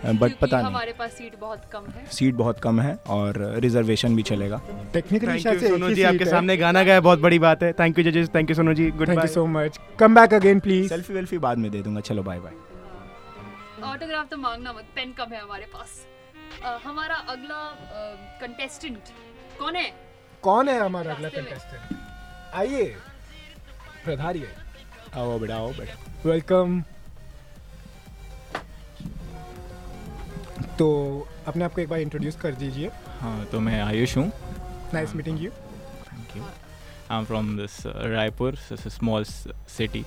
बट 0.05 0.33
पता 0.37 0.57
नहीं। 0.57 0.65
हमारे 0.65 0.93
पास 0.93 1.11
सीट 1.11 1.39
बहुत 1.39 1.61
कम 1.73 1.85
है। 1.87 2.05
सीट 2.11 2.35
बहुत 2.35 2.59
कम 2.59 2.79
है 2.81 2.93
और 3.09 3.37
रिजर्वेशन 3.61 4.15
भी 4.15 4.23
चलेगा। 4.23 4.61
टेक्निकली 4.93 5.27
थैंक 5.27 5.41
शायद 5.41 5.63
यू 5.63 5.69
सोनू 5.69 5.91
जी 5.91 6.03
आपके 6.03 6.25
सामने 6.25 6.57
गाना 6.57 6.83
गाया 6.83 7.01
बहुत 7.01 7.19
बड़ी 7.19 7.39
बात 7.39 7.63
है। 7.63 7.71
थैंक 7.73 7.99
यू 7.99 8.03
जजेस 8.05 8.29
thank 8.35 8.49
you 8.49 8.55
Sonu 8.55 8.73
ji 8.73 8.89
good 8.91 9.09
thank 9.09 9.19
you 9.19 9.27
so 9.29 9.45
much 9.47 9.79
come 9.99 10.15
back 10.15 10.33
again 10.33 10.59
please 10.59 10.89
selfie 10.89 11.13
welfie 11.13 11.37
बाद 11.39 11.57
में 11.57 11.69
दे 11.71 11.81
दूँगा। 11.81 12.01
चलो 12.01 12.23
बाय 12.23 12.39
बाय 12.39 12.53
ऑटोग्राफ 13.83 14.29
तो 14.29 14.37
मांगना 14.37 14.73
मत 14.73 14.85
पेन 14.95 15.13
कम 15.13 15.33
है 15.33 15.41
हमारे 15.41 15.65
पास? 15.73 15.99
हमारा 16.85 17.15
अगला 17.29 17.61
कंटेस्टेंट 18.41 18.97
कौन 19.59 19.75
है? 19.75 19.89
कौन 20.43 20.69
है 20.69 20.79
हमारा 20.79 21.13
अगला 21.13 21.29
कंटेस्टेंट 21.31 22.55
आइए। 22.55 22.83
प्रधारिए 24.05 24.47
आओ 25.15 25.37
बेटा 25.39 25.55
आओ 25.55 25.71
बेटा। 25.73 25.95
वेलकम 26.25 26.81
तो 30.79 30.87
अपने 31.47 31.63
आप 31.65 31.73
को 31.73 31.81
एक 31.81 31.89
बार 31.89 31.99
इंट्रोड्यूस 31.99 32.35
कर 32.41 32.55
दीजिए। 32.55 32.89
हाँ 33.19 33.45
तो 33.45 33.59
मैं 33.59 33.81
आयुष 33.81 34.15
हूँ। 34.17 34.31
Nice 34.93 35.15
meeting 35.15 35.41
you 35.43 35.49
thank 35.49 36.35
you 36.37 36.43
I 36.43 37.17
am 37.17 37.25
from 37.25 37.57
this 37.57 37.75
Raipur 37.85 38.55
small 38.73 39.23
city 39.23 40.05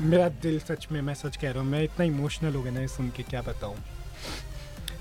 मेरा 0.00 0.28
दिल 0.42 0.58
सच 0.60 0.86
में 0.92 1.00
मैं 1.02 1.14
सच 1.14 1.36
कह 1.36 1.50
रहा 1.50 1.62
हूँ 1.62 1.70
मैं 1.70 1.82
इतना 1.84 2.04
इमोशनल 2.06 2.54
हो 2.54 2.62
गया 2.62 2.72
ना 2.72 2.86
सुन 2.86 3.10
के 3.16 3.22
क्या 3.22 3.42
बताऊँ। 3.42 3.76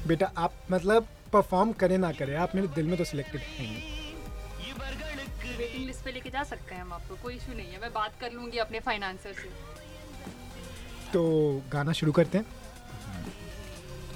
बेटा 0.07 0.31
आप 0.37 0.53
मतलब 0.71 1.07
परफॉर्म 1.33 1.71
करें 1.81 1.97
ना 1.97 2.11
करें 2.11 2.35
आप 2.37 2.55
मेरे 2.55 2.67
दिल 2.75 2.85
में 2.85 2.97
तो 2.97 3.03
सिलेक्टेड 3.05 3.41
हैं। 3.57 3.99
वेटिंग 5.57 5.85
लिस्ट 5.85 6.03
पे 6.05 6.11
लेके 6.11 6.29
जा 6.29 6.43
सकते 6.43 6.75
हैं 6.75 6.81
हम 6.81 6.93
आपको 6.93 7.15
कोई 7.23 7.35
इशू 7.35 7.53
नहीं 7.53 7.71
है 7.71 7.79
मैं 7.81 7.91
बात 7.93 8.13
कर 8.21 8.31
लूँगी 8.31 8.57
अपने 8.57 8.79
फाइनेंसर 8.79 9.33
से। 9.33 9.49
तो 11.13 11.21
गाना 11.71 11.91
शुरू 11.93 12.11
करते 12.11 12.37
हैं। 12.37 12.45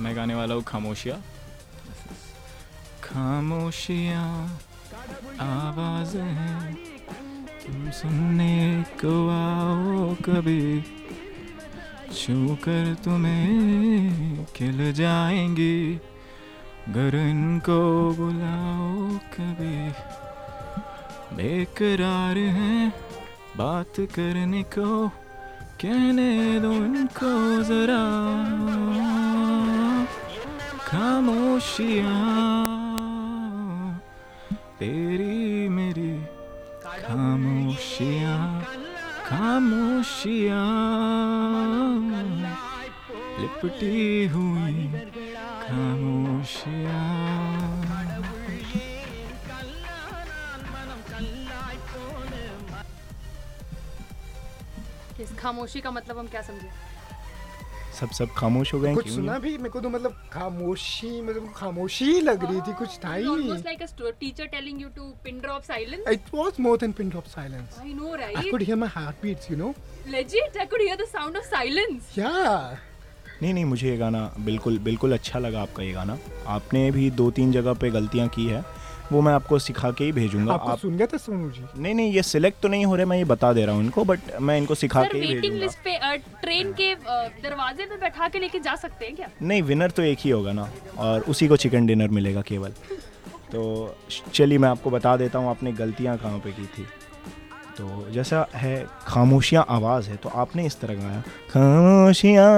मैं 0.02 0.16
गाने 0.16 0.36
वाला 0.36 0.56
हूँ, 0.56 0.64
खामोशिया। 0.64 1.16
खामोशिया, 3.04 4.22
आवाज़ 5.42 6.18
हैं 6.18 6.75
तुम 7.66 7.90
सुनने 7.92 8.84
को 9.02 9.14
आओ 9.30 10.16
कभी। 10.25 10.82
छू 12.16 12.56
कर 12.56 12.94
तुम्हें 13.04 14.46
खिल 14.56 14.94
जाएँगी, 14.94 15.96
घर 16.90 17.16
इनको 17.16 17.80
बुलाओ 18.12 19.18
कभी। 19.36 19.78
बेकरार 21.36 22.38
हैं 22.38 22.90
बात 23.58 24.00
करने 24.16 24.64
को, 24.64 25.08
कहने 25.82 26.60
दो 26.60 26.72
इनको 26.72 27.64
जरा। 27.64 28.04
खामोशियाँ 30.96 32.20
तेरी 34.80 35.68
मेरी 35.68 36.14
खामोशियाँ 37.04 38.38
खामोशियाँ 39.28 40.64
लिपटी 43.40 44.25
हुई 44.36 44.78
इस 55.20 55.32
खामोशी 55.40 55.80
का 55.82 55.92
मतलब 55.92 56.18
हम 56.18 56.28
क्या 56.28 56.42
समझे? 56.42 56.70
सब 58.00 58.10
सब 58.12 58.34
खामोश 58.38 58.74
हो 58.74 58.80
गए 58.80 58.94
कुछ 58.96 59.10
सुना 59.10 59.38
भी? 59.40 59.58
मेरे 59.58 59.70
को 59.70 59.80
तो 59.82 59.90
मतलब 59.90 60.16
खामोशी 60.32 61.22
मतलब 61.22 61.52
खामोशी 61.56 62.20
लग 62.22 62.44
रही 62.46 62.62
थी 62.62 62.74
कुछ 62.80 62.98
था 63.06 63.14
ही 63.14 63.24
नहीं। 63.25 63.50
Like 63.64 63.82
a 63.82 64.10
teacher 64.20 64.46
telling 64.56 64.82
you 64.82 64.88
to 64.96 65.04
pin 65.24 65.40
drop 65.42 65.64
silence 65.64 66.08
it 66.12 66.34
was 66.34 66.60
more 66.60 66.78
than 66.78 66.92
pin 66.92 67.10
drop 67.10 67.25
silence 67.36 67.80
I 67.82 67.94
know 67.94 68.16
right 68.16 68.38
I 68.38 68.50
could 68.52 68.64
hear 68.64 68.78
my 68.78 68.90
heart 68.96 69.22
beats 69.22 69.52
you 69.52 69.58
know 69.58 69.74
legit 70.10 70.58
I 70.58 70.66
could 70.66 70.82
hear 70.82 70.96
the 70.96 71.08
sound 71.08 71.38
of 71.38 71.46
silence 71.46 72.18
या 72.18 72.34
नहीं 73.42 73.54
नहीं 73.54 73.66
मुझे 73.66 73.90
ये 73.90 73.98
गाना 73.98 74.20
बिल्कुल 74.40 74.78
बिल्कुल 74.80 75.14
अच्छा 75.14 75.40
लगा 75.40 75.62
आपका 75.62 75.84
ये 75.84 75.92
गाना। 75.92 76.18
आपने 76.48 76.90
भी 76.92 77.10
दो 77.12 77.30
तीन 77.32 77.52
जगह 77.52 77.74
पे 77.74 77.90
गलतियाँ 77.92 78.28
की 78.28 78.46
है। 78.46 78.64
वो 79.12 79.22
मैं 79.22 79.34
आपको 79.34 79.60
सिखा 79.60 79.92
के 79.92 80.04
ही 80.04 80.12
भेजूँगा। 80.12 80.54
आपको 80.54 80.70
आप 80.70 80.80
सुन 80.80 80.98
गए 80.98 81.06
था 81.06 81.18
सोनू 81.18 81.50
जी? 81.52 81.64
नहीं 81.78 81.94
नहीं 81.96 82.12
ये 82.14 82.24
सिलेक्ट 82.24 82.62
तो 82.62 82.68
नहीं 82.68 82.86
हो 82.86 82.96
रहे 82.96 83.06
मैं 83.06 83.18
ये 83.18 83.24
बता 83.26 83.52
दे 83.54 83.66
रहा 83.66 83.76
हूँ 83.76 83.84
इनको 83.84 84.04
बट 84.06 84.20
मैं 84.42 84.58
इनको 84.58 84.76
सिखा 84.76 85.04
के 85.04 85.18
ही 85.18 85.22
वेटिंग 85.26 85.42
भेजूँगा। 85.42 85.66
लिस्ट 85.66 85.80
पे 85.80 86.18
ट्रेन 86.42 86.72
के 86.74 86.94
दरवाजे 87.42 87.86
पे 87.86 87.96
बैठा 87.98 88.28
के 88.28 88.40
लेके 88.40 88.60
जा 88.60 88.76
सकते 88.76 89.06
हैं 89.06 89.16
क्या? 89.16 89.28
नहीं 89.42 89.62
विनर 89.64 89.92
तो 89.92 90.04
एक 90.04 90.20
ही 90.20 90.30
होगा 90.30 90.52
ना 90.54 90.70
और 90.98 91.22
उसी 91.30 91.48
को 91.48 91.58
चिकन 91.58 91.86
डिनर 91.86 92.08
मिलेगा 92.10 92.42
केवल। 92.42 92.74
तो 93.52 93.96
चलिए 94.34 94.58
मैं 94.58 94.70
आपको 94.70 94.90
बता 94.90 95.16
देता 95.18 95.40
हूँ 95.40 95.50
आपने 95.50 95.72
गलतियाँ 95.74 96.18
कहाँ 96.18 96.40
पे 96.40 96.52
की 96.52 96.66
थी। 96.68 96.86
तो 97.78 98.08
जैसा 98.12 98.46
है 98.56 98.76
खामोशियाँ 99.08 99.66
आवाज़ 99.70 100.10
है 100.10 100.16
तो 100.16 100.30
आपने 100.36 100.66
इस 100.66 100.80
तरह 100.80 100.96
गाया 100.96 101.22
खामोशियाँ 101.52 102.50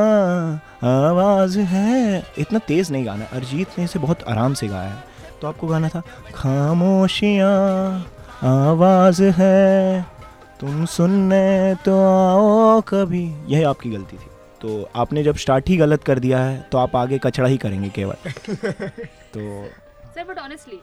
आवाज़ 0.85 1.57
है। 1.59 2.23
इतना 2.39 2.59
तेज़ 2.67 2.91
नहीं 2.93 3.05
गाना 3.05 3.25
अरिजीत 3.33 3.77
ने 3.77 3.83
इसे 3.83 3.99
बहुत 3.99 4.23
आराम 4.27 4.53
से 4.53 4.67
गाया 4.67 4.89
है। 4.89 5.03
तो 5.41 5.47
आपको 5.47 5.67
गाना 5.67 5.89
था 5.89 6.01
खामोशियाँ 6.35 7.51
आवाज़ 8.43 9.23
है 9.23 10.05
तुम 10.59 10.85
सुनने 10.85 11.75
तो 11.85 11.95
आओ 12.03 12.81
कभी। 12.81 13.25
यह 13.47 13.69
आपकी 13.69 13.89
गलती 13.89 14.17
थी। 14.17 14.29
तो 14.61 14.89
आपने 14.95 15.23
जब 15.23 15.35
स्टार्ट 15.35 15.69
ही 15.69 15.77
गलत 15.77 16.03
कर 16.03 16.19
दिया 16.19 16.39
है 16.39 16.61
तो 16.71 16.77
आप 16.77 16.95
आगे 16.95 17.17
कचड़ा 17.17 17.47
ही 17.47 17.57
करेंगे 17.57 17.89
केवल। 17.89 18.15
तो 19.33 19.41
सर 20.15 20.23
बट 20.23 20.39
ऑनेस्टली 20.39 20.79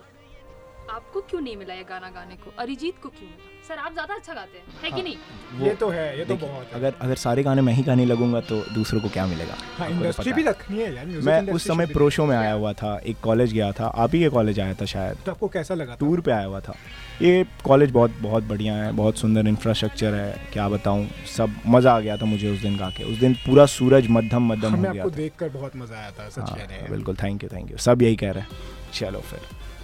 आपको 0.90 1.20
क्यों 1.20 1.40
नहीं 1.40 1.56
मिला 1.56 1.74
ये 1.74 1.84
गाना 1.84 2.08
गाने 2.10 2.34
को? 2.36 2.52
अरिजीत 2.58 2.94
को 3.02 3.08
क्यों 3.08 3.28
मिला? 3.28 3.50
सर 3.68 3.78
आप 3.78 3.92
ज़्यादा 3.92 4.14
अच्छा 4.14 4.34
गाते 4.34 4.58
हैं। 4.58 4.64
है 4.82 4.90
कि 4.90 5.02
नहीं? 5.02 5.16
ये 5.60 5.74
तो 5.74 5.88
है 5.88 6.18
ये 6.18 6.24
तो 6.24 6.34
बहुत 6.36 6.66
है। 6.66 6.74
अगर 6.74 6.94
अगर 7.00 7.14
सारे 7.16 7.42
गाने 7.42 7.62
मैं 7.62 7.72
ही 7.72 7.82
गाने 7.82 8.04
लगूँगा 8.04 8.40
तो 8.40 8.60
दूसरों 8.74 9.00
को 9.00 9.08
क्या 9.08 9.26
मिलेगा? 9.26 9.54
हाँ 9.78 9.88
तो 9.88 9.94
इंडस्ट्री 9.94 10.32
भी 10.32 10.42
रखनी 10.42 10.78
है 10.78 10.94
यार 10.94 11.06
मैं 11.06 11.52
उस 11.52 11.66
समय 11.68 11.86
प्रो 11.86 12.08
शो 12.10 12.26
में 12.26 12.36
आया 12.36 12.52
हुआ 12.52 12.72
था 12.72 12.96
एक 13.06 13.20
कॉलेज 13.22 13.52
गया 13.52 13.70
था 13.72 13.86
आप 13.86 14.14
ही 14.14 14.20
के 14.20 14.28
कॉलेज 14.28 14.60
आया 14.60 14.74
था 14.74 14.84
शायद। 14.84 15.18
तो 15.26 15.32
आपको 15.32 15.48
कैसा 15.48 15.74
लगा 15.74 15.96
टूर 16.00 16.20
पे 16.20 16.32
आया 16.32 16.44
हुआ 16.44 16.60
था। 16.60 16.74
ये 17.22 17.44
कॉलेज 17.64 17.90
बहुत 17.90 18.18
बहुत 18.20 18.44
बढ़िया 18.44 18.74
है 18.74 18.92
बहुत 18.92 19.18
सुंदर 19.18 19.48
इंफ्रास्ट्रक्चर 19.48 20.14
है 20.14 20.50
क्या 20.52 20.68
बताऊँ 20.68 21.08
सब 21.36 21.54
मज़ा 21.66 21.92
आ 21.92 22.00
गया 22.00 22.16
था 22.16 22.26
मुझे 22.26 22.50
उस 22.50 22.60
दिन 22.60 22.76
गा 22.76 22.90
के 22.90 23.04
उस 23.12 23.18
दिन 23.18 23.34
पूरा 23.46 23.66
सूरज 23.70 24.06
मध्यम 24.10 24.52
मध्यम 24.52 24.74
हो 24.76 24.92
गया 24.92 25.06
देख 25.16 25.36
कर 25.38 25.48
बहुत 25.48 25.76
मज़ा 25.76 25.96
आया 25.96 26.10
था 26.10 26.28
सच 26.28 26.38
हाँ, 26.38 26.56
कह 26.56 26.64
रहे 26.64 26.78
हैं। 26.78 26.90
बिल्कुल 26.90 27.16
थैंक 27.22 27.42
यू 27.44 27.48
थैंक 27.52 27.70
यू 27.70 27.78
सब 27.78 28.02
यही 28.02 28.16
कह 28.16 28.32
रहे 28.32 28.42
हैं। 28.42 28.92
चलो 28.92 29.20
फिर। 29.22 29.40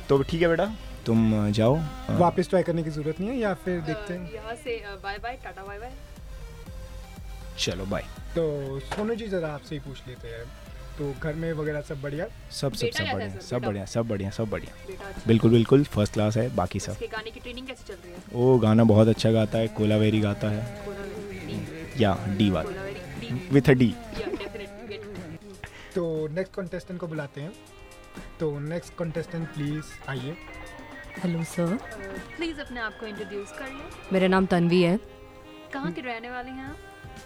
तो 0.08 0.22
ठीक 0.22 0.42
है 0.42 0.48
बेटा 0.48 0.72
तुम 1.10 1.50
जाओ 1.52 1.76
वापस 2.18 2.48
ट्राई 2.48 2.62
करने 2.62 2.82
की 2.82 2.90
ज़रूरत 2.90 3.20
नहीं 3.20 3.28
है 3.30 3.36
या 3.36 3.52
फिर 3.64 3.80
देखते 3.82 4.14
हैं? 4.14 4.32
यहाँ 4.32 4.54
से 4.56 4.76
bye 5.04 5.18
bye 5.18 5.38
Tata 5.44 5.62
bye 5.64 5.78
bye 5.78 5.92
चलो 7.58 7.84
बाय 7.86 8.04
तो 8.34 8.44
सोनू 8.82 9.14
जी 9.14 9.26
जरा 9.28 9.48
आपसे 9.54 9.74
ही 9.74 9.80
पूछ 9.80 10.02
लेते 10.08 10.28
हैं। 10.28 10.44
तो 10.98 11.12
घर 11.22 11.34
में 11.34 11.52
वगैरह 11.52 11.80
सब 11.80 12.00
बढ़िया? 12.02 12.26
सब 12.50 12.72
सब 12.72 12.90
सब 12.90 13.04
बढ़िया 13.12 13.40
सब 13.40 13.62
बढ़िया 13.62 13.84
सब 13.86 14.08
बढ़िया 14.08 14.30
सब 14.30 14.50
बढ़िया। 14.50 14.74
अच्छा। 14.98 15.22
बिल्कुल 15.26 15.50
बिल्कुल 15.50 15.84
फ़र्स्ट 15.86 16.12
क्लास 16.12 16.36
है 16.36 16.48
बाकी 16.56 16.80
सब। 16.80 16.96
गाने 17.12 17.30
की 17.30 17.40
ट्रेनिंग 17.40 17.66
कैसे 17.66 17.84
चल 17.88 17.98
रही 18.04 18.12
है? 18.12 18.18
वो 18.32 18.58
गाना 18.58 18.84
बहुत 18.84 19.08
अच्छा 19.08 19.30
गाता 19.32 19.58
है 19.58 19.68
कोलावेरी 19.78 20.20
गाता 20.20 20.50
है। 20.50 20.62
या 22.00 22.14
डी 22.38 22.50
वाला। 22.50 22.70
विथ 23.52 23.70
अ 23.70 23.72
डी 23.72 23.94
तो 25.94 26.06
नेक्स्ट 26.32 26.54
कंटेस्टेंट 26.54 27.00
को 27.00 27.06
बुलाते 27.06 27.40
हैं। 27.40 27.52
तो 28.40 28.58
नेक्स्ट 28.60 28.94
कंटेस्टेंट 28.98 29.46
प्लीज़ 29.48 29.86
आइए। 30.08 30.36
हेलो 31.18 31.42
सर 31.42 31.78
प्लीज़ 32.36 32.60
अपने 32.60 32.80
आप 32.80 32.92
को 33.00 33.06
इंट्रोड्यूस 33.06 33.52
कर 33.58 33.66
लें। 33.66 34.12
मेरा 34.12 34.26
नाम 34.28 34.46
तन्वी 34.46 34.80
है। 34.82 34.96
कहाँ 35.72 35.90
के 35.92 36.00
रहने 36.00 36.30
वाले 36.30 36.50
हैं 36.50 36.64
आप? 36.64 36.76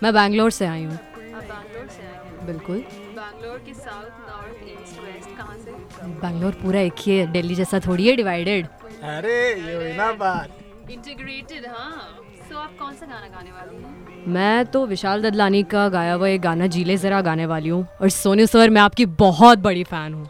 मैं 0.02 0.12
बैंगलोर 0.14 0.50
से 0.50 0.66
आई 0.66 0.84
हूँ। 0.84 0.94
आप 0.94 1.42
बैंगलोर 1.42 1.86
से 1.88 2.02
आए 2.02 2.12
हैं? 2.14 2.46
बिल्कुल। 2.46 2.78
बैंगलोर 3.18 3.58
के 3.66 3.74
साउथ 3.74 4.10
नॉर्थ 4.28 4.64
ईस्ट 4.72 5.00
वेस्ट 5.00 5.36
कहाँ 5.36 5.56
से? 5.58 5.72
बैंगलोर 6.20 6.52
पूरा 6.62 6.80
एक 6.80 6.94
ही 6.98 7.16
है 7.18 7.26
दिल्ली 7.32 7.54
जैसा 7.54 7.80
थोड़ी 7.86 8.06
है 8.08 8.16
डिवाइडेड 8.16 8.66
अरे 8.66 9.38
ये 9.60 9.74
हुई 9.76 9.92
ना 9.96 10.12
बात। 10.24 10.58
इंटीग्रेटेड 10.90 11.66
हाँ। 11.66 12.20
सो 12.48 12.58
आप 12.58 12.76
कौन 12.78 12.94
सा 12.94 13.06
गाना 13.06 13.28
गाने 13.28 13.50
वाली 13.50 13.82
हैं? 13.82 14.24
मैं 14.32 14.64
तो 14.66 14.86
विशाल 14.86 15.22
ददलानी 15.22 15.62
का 15.72 15.88
गाया 15.88 16.12
हुआ 16.14 16.28
एक 16.28 16.40
गाना 16.40 16.66
जीले 16.66 16.96
जरा 16.96 17.20
गाने 17.22 17.46
वाली 17.46 17.68
हूँ। 17.68 17.86
और 18.02 18.08
सोनू 18.10 18.46
सर 18.46 18.70
मैं 18.70 18.80
आपकी 18.80 19.06
बहुत 19.22 19.58
बड़ी 19.58 19.84
फ़ैन 19.84 20.14
हूँ। 20.14 20.28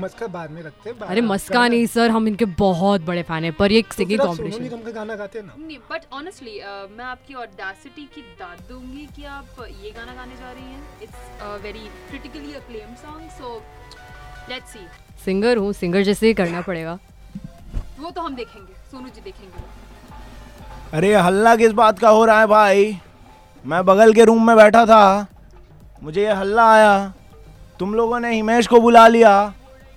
मस्का 0.00 0.26
बाद 0.26 0.50
में 0.50 0.62
रखते 0.62 0.90
हैं 0.90 1.08
अरे 1.08 1.20
मस्का 1.20 1.66
नहीं 1.68 1.86
सर 1.86 2.10
हम 2.10 2.28
इनके 2.28 2.44
बहुत 2.58 3.00
बड़े 3.04 3.22
फ़ैन 3.22 3.44
हैं 3.44 3.52
पर 3.54 3.72
ये 3.72 3.78
एक 3.78 3.92
सिंगिंग 3.92 4.20
कॉम्पिटिशन 4.20 4.62
निगम 4.62 4.80
का 4.82 4.90
गाना 4.90 5.14
गाते 5.16 5.38
हैं 5.38 5.46
ना। 5.46 5.54
नहीं 5.58 5.78
बट 5.90 6.02
ऑनेस्टली 6.14 6.60
मैं 6.96 7.04
आपकी 7.04 7.34
ऑडेसिटी 7.36 8.04
की 8.14 8.22
दाद 8.40 8.58
दूँगी 8.68 9.06
कि 9.16 9.24
आप 9.26 9.64
ये 9.84 9.90
गाना 9.90 10.14
गाने 10.14 10.36
जा 10.36 10.50
रही 10.50 10.64
हैं। 10.64 10.82
It's 11.02 11.62
very 11.62 11.88
critically 12.10 12.52
acclaimed 12.54 12.96
song 12.98 13.30
so 13.38 13.62
let's 14.50 14.72
see 14.72 14.86
singer 15.24 15.56
हूँ 15.56 15.72
सिंगर 15.74 16.02
जैसे 16.02 16.26
ही 16.26 16.34
करना 16.34 16.60
पड़ेगा। 16.62 16.98
वो 18.00 18.10
तो 18.10 18.20
हम 18.20 18.34
देखेंगे 18.36 18.72
सोनू 18.90 19.08
जी 19.08 19.20
देखेंगे। 19.20 19.70
अरे 20.96 21.14
हल्ला 21.16 21.56
किस 21.56 21.72
बात 21.74 21.98
का 21.98 22.08
हो 22.10 22.24
रहा 22.24 22.40
है 22.40 22.46
भाई? 22.46 22.98
मैं 23.64 23.84
बगल 23.86 24.12
के 24.12 24.24
रूम 24.24 24.46
में 24.46 24.56
बैठा 24.56 24.84
था 24.86 25.26
मुझे 26.02 26.22
ये 26.22 26.32
हल्ला 26.34 26.70
आया। 26.72 27.12
तुम 27.80 27.94
लोगों 27.94 28.18
ने 28.20 28.34
हिमेश 28.34 28.66
को 28.66 28.80
बुला 28.80 29.06
लिया। 29.08 29.32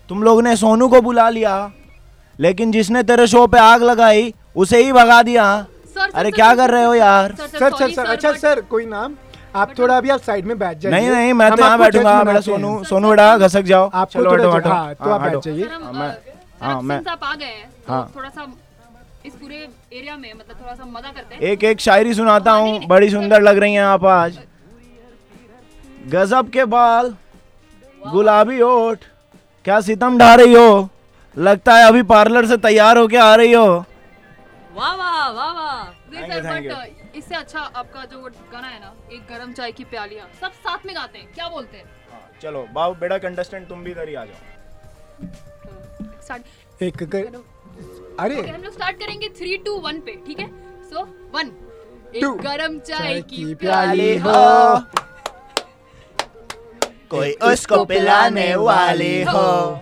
तुम 0.09 0.23
लोग 0.23 0.41
ने 0.41 0.55
सोनू 0.55 0.87
को 0.87 1.01
बुला 1.01 1.29
लिया। 1.29 1.71
लेकिन 2.39 2.71
जिसने 2.71 3.03
तेरे 3.03 3.27
शो 3.27 3.47
पे 3.47 3.59
आग 3.59 3.83
लगाई 3.83 4.33
उसे 4.55 4.83
ही 4.83 4.91
भगा 4.93 5.23
दिया। 5.23 5.65
सर 5.85 6.11
अरे 6.15 6.29
सर, 6.29 6.35
क्या 6.35 6.55
कर 6.55 6.71
रहे 6.71 6.83
हो 6.83 6.93
यार? 6.93 7.35
सर 7.35 7.47
सर 7.47 7.71
sorry, 7.71 7.95
सर 7.95 8.05
अच्छा 8.05 8.33
सर 8.33 8.61
कोई 8.61 8.85
नाम? 8.85 9.15
आप 9.55 9.73
थोड़ा 9.79 9.97
अभी 9.97 10.09
आप 10.09 10.19
साइड 10.19 10.45
में 10.45 10.59
बैठ 10.59 10.77
जाइए। 10.77 10.95
नहीं 10.95 11.09
नहीं 11.09 11.33
मैं 11.33 11.51
तो 11.51 11.63
यहाँ 11.63 11.79
बैठूँगा 11.79 12.23
हैं। 12.27 12.41
सोनू 12.41 12.83
सोनू 12.83 13.09
बेटा 13.09 13.37
घसक 13.37 13.61
जाओ। 13.61 13.89
आपको 13.93 14.23
चलो 14.23 14.37
जगह- 14.37 14.55
हटो 14.55 14.69
हाँ, 14.69 14.93
तो 14.93 15.09
आप 15.09 15.21
हाँ, 15.21 15.31
बैठ 15.31 15.43
जाइए। 15.43 15.63
सर 15.63 15.91
मैं- 15.93 16.17
हाँ, 16.61 16.81
मैं- 16.81 17.07
आप 17.07 17.19
आ 17.23 17.35
गए 17.35 17.45
हैं 17.45 17.69
तो 17.87 17.93
हाँ। 17.93 18.11
थोड़ा 18.15 18.29
सा 18.29 18.53
इस 19.25 19.33
पूरे 19.33 19.55
एरिया 19.93 20.17
में 20.17 20.33
मतलब 20.33 20.57
थोड़ा 20.61 20.73
सा 20.73 20.85
मज़ा 20.85 21.11
करते 21.11 21.35
हैं। 21.35 21.41
एक 21.41 21.63
एक 21.63 21.79
शायरी 21.79 22.13
सुनाता 22.13 22.51
हाँ, 22.51 22.79
बड़ी 22.87 23.09
सुंदर 23.09 23.41
लग 23.41 23.57
रही 23.57 23.73
हैं 23.73 23.83
आप 23.83 24.05
आज। 24.05 24.39
गजब 26.07 26.49
के 26.49 26.65
बाल 26.65 27.15
गुलाबी 28.07 28.61
ओठ। 28.61 28.97
क्या 29.65 29.79
सितम 29.81 30.17
ढा 30.17 30.33
रही 30.35 30.53
हो? 30.53 30.89
लगता 31.37 31.75
है 31.75 31.83
अभी 31.87 32.01
पार्लर 32.09 32.45
से 32.47 32.57
तैयार 32.65 32.97
होके 32.97 33.17
आ 33.17 33.35
रही 33.35 33.53
हो। 33.53 33.67
वाह 34.75 34.95
वाह 34.95 35.29
वाह 35.29 35.51
वाह। 35.53 35.83
बट 36.11 37.15
इससे 37.15 37.35
अच्छा 37.35 37.59
आपका 37.59 38.03
जो 38.05 38.17
गाना 38.51 38.67
है 38.67 38.79
ना 38.79 38.93
एक 39.13 39.21
गरम 39.29 39.53
चाय 39.53 39.71
की 39.71 39.83
प्यालियाँ 39.85 40.27
सब 40.41 40.51
साथ 40.65 40.85
में 40.85 40.95
गाते 40.95 41.17
हैं 41.19 41.27
क्या 41.35 41.47
बोलते 41.49 41.77
हैं? 41.77 41.85
चलो 42.41 42.65
बाबू 42.73 42.95
बेटा 43.01 43.17
कंटेस्टेंट 43.17 43.67
तुम 43.69 43.83
भी 43.83 43.91
इधर 43.91 44.09
ही 44.09 44.15
आ 44.15 44.25
जाओ। 44.25 44.41
एक 46.81 47.03
कर... 47.03 47.23
अरे! 48.19 48.35
हम 48.41 48.61
लोग 48.63 48.73
स्टार्ट 48.73 48.99
करेंगे 48.99 49.29
थ्री 49.39 49.57
टू 49.65 49.73
वन 49.79 49.99
पे 49.99 50.11
ठीक 50.27 50.39
है? 50.39 50.47
सो 50.89 51.03
वन 51.35 51.51
एक 52.15 52.25
गरम 52.43 52.77
चाय 52.81 53.21
की 53.23 53.43
प्याली 53.55 53.55
प्याली 53.55 54.17
हो। 54.17 54.31
कोई 57.11 57.31
उसको 57.43 57.83
पिलाने 57.85 58.55
वाली 58.55 59.21
हो। 59.23 59.81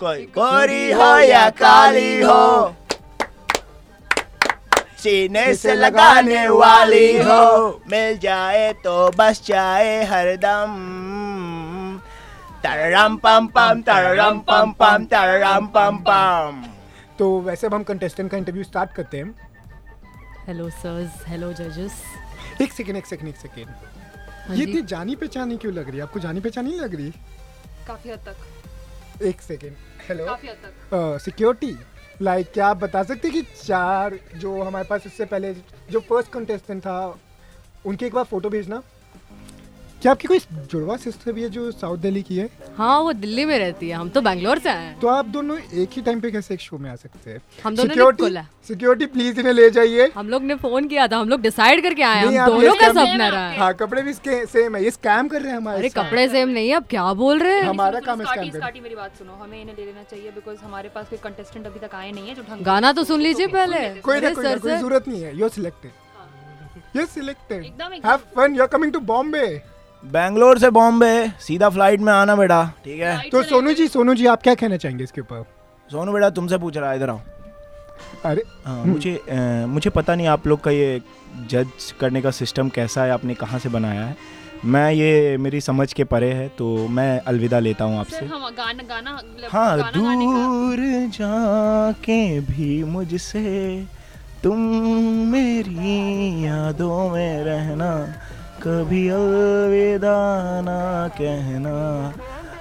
कोई 0.00 0.22
गोरी 0.36 0.90
हो 0.92 1.18
या 1.18 1.48
काली 1.50 2.20
हो। 2.20 2.74
सीने 4.98 5.54
से 5.54 5.74
लगाने 5.74 6.46
वाली 6.48 7.16
हो। 7.18 7.68
मिल 7.90 8.18
जाए 8.18 8.72
तो 8.84 9.10
बस 9.10 9.42
जाए 9.46 10.04
हरदम। 10.04 10.78
तरम 12.64 13.16
पम 13.16 13.46
पम 13.46 13.80
तरम 13.82 14.38
पम 14.48 14.72
पम 14.80 15.04
तरम 15.04 15.66
पम 15.66 15.96
पम। 16.08 16.64
तो 17.18 17.38
वैसे 17.40 17.66
अब 17.66 17.74
हम 17.74 17.82
कंटेस्टेंट 17.82 18.30
का 18.30 18.36
इंटरव्यू 18.36 18.64
स्टार्ट 18.64 18.92
करते 18.92 19.18
हैं। 19.18 19.34
हेलो 20.46 20.70
सर्स 20.70 21.28
हेलो 21.28 21.52
जजेस 21.52 22.02
एक 22.62 22.72
सेकेंड 22.72 22.96
एक 22.98 23.06
सेकेंड 23.06 23.28
एक 23.28 23.36
सेकेंड 23.36 23.68
ये 24.50 24.56
जी। 24.56 24.62
इतनी 24.62 24.82
जानी 24.82 25.14
पहचानी 25.16 25.56
क्यों 25.56 25.72
लग 25.74 25.88
रही 25.88 25.96
है? 25.96 26.02
आपको 26.02 26.20
जानी 26.20 26.40
पहचानी 26.40 26.74
लग 26.76 26.94
रही? 26.94 27.10
काफ़ी 27.86 28.10
हद 28.10 28.18
तक। 28.28 29.22
एक 29.24 29.40
सेकेंड 29.40 29.74
हेलो 30.08 30.26
काफ़ी 30.26 30.48
हद 30.48 30.56
तक। 30.64 31.18
सिक्योरिटी 31.24 31.76
लाइक 32.22 32.50
क्या 32.52 32.66
आप 32.66 32.76
बता 32.76 33.02
सकते 33.02 33.28
हैं 33.28 33.42
कि 33.42 33.62
चार 33.62 34.18
जो 34.36 34.60
हमारे 34.62 34.84
पास 34.88 35.06
इससे 35.06 35.24
पहले 35.24 35.52
जो 35.90 36.00
फ़र्स्ट 36.00 36.32
कंटेस्टेंट 36.32 36.82
था 36.82 36.98
उनके 37.86 38.06
एक 38.06 38.14
बार 38.14 38.24
फ़ोटो 38.24 38.48
भेजना? 38.50 38.82
क्या 40.02 40.12
आपकी 40.12 40.28
कोई 40.28 40.38
जुड़वा 40.72 40.96
सिस्टर 40.96 41.32
भी 41.32 41.42
है 41.42 41.48
जो 41.50 41.70
साउथ 41.70 41.98
दिल्ली 41.98 42.20
की 42.22 42.36
है? 42.36 42.48
हाँ 42.76 43.00
वो 43.00 43.12
दिल्ली 43.14 43.44
में 43.44 43.58
रहती 43.58 43.88
है। 43.88 43.96
हम 43.96 44.08
तो 44.08 44.20
बैंगलोर 44.20 44.58
से 44.58 44.68
आए 44.68 44.84
हैं। 44.84 44.98
तो 45.00 45.08
आप 45.08 45.26
दोनों 45.26 45.58
एक 45.58 45.90
ही 45.92 46.02
टाइम 46.02 46.20
पे 46.20 46.30
कैसे 46.30 46.54
एक 46.54 46.60
शो 46.60 46.78
में 46.78 46.88
आ 46.90 46.94
सकते 46.96 47.30
हैं? 47.30 47.40
हम 47.64 47.76
दोनों 47.76 47.94
ने 47.96 48.12
खोला। 48.22 48.44
सिक्योरिटी 48.68 49.06
प्लीज़ 49.06 49.40
इन्हें 49.40 49.52
ले 49.52 49.68
जाइए। 49.70 50.10
हम 50.14 50.28
लोग 50.28 50.42
ने 50.42 50.54
फ़ोन 50.62 50.88
किया 50.88 51.06
था 51.08 51.16
हम 51.16 51.28
लोग 51.28 51.40
डिसाइड 51.40 51.82
करके 51.82 52.02
आए 52.02 52.24
हम 52.24 52.46
दोनों 52.46 52.74
का 52.74 52.88
सपना 52.88 53.28
रहा 53.28 53.48
है। 53.48 53.58
हाँ 53.58 53.72
कपड़े 53.74 54.02
भी 54.02 54.10
इसके 54.10 54.44
सेम 54.46 54.76
है। 54.76 54.82
ये 54.84 54.90
स्कैम 54.90 55.28
कर 55.28 55.42
रहे 55.42 55.50
हैं 55.50 55.56
हमारे 55.56 55.78
अरे 55.78 55.88
कपड़े 55.90 56.28
सेम 56.28 56.48
नहीं 56.48 56.68
है। 56.68 56.76
अब 56.76 56.86
क्या 56.90 57.12
बोल 57.14 57.38
रहे 57.38 57.54
हैं? 57.54 57.62
हमारा 57.64 58.00
काम 58.00 58.20
है 58.20 58.26
scam 58.26 58.52
करना। 58.52 58.70
मेरी 58.82 58.94
बात 58.94 59.18
सुनो। 59.18 59.32
हमें 59.42 59.60
इन्हें 59.60 59.74
ले 59.76 59.84
लेना 59.84 60.02
चाहिए 60.02 60.30
बिकॉज़ 60.30 60.58
हमारे 60.64 60.88
पास 60.94 61.08
कोई 61.10 61.18
कंटेस्टेंट 61.24 61.66
अभी 61.66 61.86
तक 61.86 61.94
आए 61.94 62.10
नहीं 62.12 62.28
है 62.28 62.34
जो 62.34 62.42
ढंग 62.50 62.64
गाना 62.64 62.92
तो 62.92 63.04
सुन 63.04 63.20
लीजिए 63.20 63.46
पहले। 63.56 63.88
कोई 64.00 64.20
ना 64.20 64.30
ज़रूरत 64.30 65.08
नहीं 65.08 65.22
है। 65.22 65.38
You 65.40 65.48
selected 65.58 66.96
you 66.96 67.04
selected 67.06 67.62
have 68.06 68.16
fun 68.36 68.54
you 68.54 68.62
are 68.62 68.68
coming 68.68 68.92
to 68.92 69.00
Bombay 69.12 69.46
Bangalore 70.02 70.58
से 70.58 70.70
बॉम्बे 70.70 71.28
सीधा 71.40 71.68
फ़्लाइट 71.70 72.00
में 72.00 72.12
आना 72.12 72.36
बेटा 72.36 72.62
ठीक 72.84 73.00
है? 73.00 73.18
तो 73.30 73.42
सोनू 73.42 73.72
जी 73.72 73.88
सोनू 73.88 74.14
जी 74.14 74.26
आप 74.26 74.42
क्या 74.42 74.54
कहना 74.54 74.76
चाहेंगे 74.76 75.04
इसके 75.04 75.20
ऊपर? 75.20 75.44
सोनू 75.90 76.12
बेटा 76.12 76.30
तुमसे 76.30 76.58
पूछ 76.58 76.76
रहा 76.76 76.90
है 76.90 76.96
इधर 76.96 77.10
आओ। 77.10 77.20
अरे 78.24 78.42
हाँ, 78.64 78.84
मुझे 78.84 79.14
अ, 79.16 79.66
मुझे 79.68 79.90
पता 79.90 80.14
नहीं 80.14 80.26
आप 80.28 80.46
लोग 80.46 80.60
का 80.60 80.70
ये 80.70 81.00
जज 81.50 81.90
करने 82.00 82.22
का 82.22 82.30
सिस्टम 82.30 82.68
कैसा 82.68 83.04
है 83.04 83.10
आपने 83.10 83.34
कहाँ 83.34 83.58
से 83.58 83.68
बनाया 83.68 84.04
है। 84.06 84.16
मैं 84.64 84.90
ये 84.92 85.36
मेरी 85.40 85.60
समझ 85.60 85.92
के 85.92 86.04
परे 86.04 86.32
है 86.32 86.48
तो 86.58 86.66
मैं 86.88 87.18
अलविदा 87.20 87.58
लेता 87.58 87.84
हूँ 87.84 87.98
आपसे। 88.00 88.24
हम 88.26 88.48
गाना 88.56 88.82
गाना 88.88 89.14
मतलब 89.14 89.48
हाँ 89.52 89.76
गाना 89.78 89.90
दूर 89.92 90.78
जाके 91.18 92.18
भी 92.40 92.82
मुझसे 92.84 93.86
तुम 94.42 94.58
मेरी 95.32 96.44
यादों 96.46 97.08
में 97.10 97.44
रहना। 97.44 97.92
कभी 98.62 99.08
अलविदा 99.08 100.16
ना 100.60 100.78
कहना। 101.18 101.74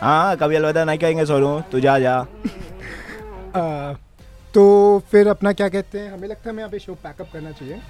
हाँ 0.01 0.35
कभी 0.37 0.55
अलविदा 0.55 0.83
नहीं 0.85 0.99
कहेंगे 0.99 1.25
सोनू 1.25 1.59
तू 1.71 1.79
जा 1.79 1.97
जा। 1.99 2.15
आ, 3.55 3.93
तो 4.53 4.63
फिर 5.11 5.27
अपना 5.27 5.53
क्या 5.53 5.67
कहते 5.69 5.99
हैं? 5.99 6.11
हमें 6.11 6.27
लगता 6.27 6.43
है 6.45 6.49
हमें 6.49 6.59
यहाँ 6.59 6.71
पे 6.71 6.79
शो 6.79 6.93
पैकअप 7.03 7.27
करना 7.33 7.51
चाहिए 7.51 7.81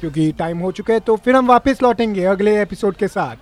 क्योंकि 0.00 0.30
टाइम 0.38 0.58
हो 0.58 0.72
चुका 0.72 0.94
है 0.94 1.00
तो 1.00 1.16
फिर 1.16 1.36
हम 1.36 1.46
वापस 1.48 1.82
लौटेंगे 1.82 2.24
अगले 2.26 2.60
एपिसोड 2.62 2.96
के 2.96 3.08
साथ। 3.08 3.36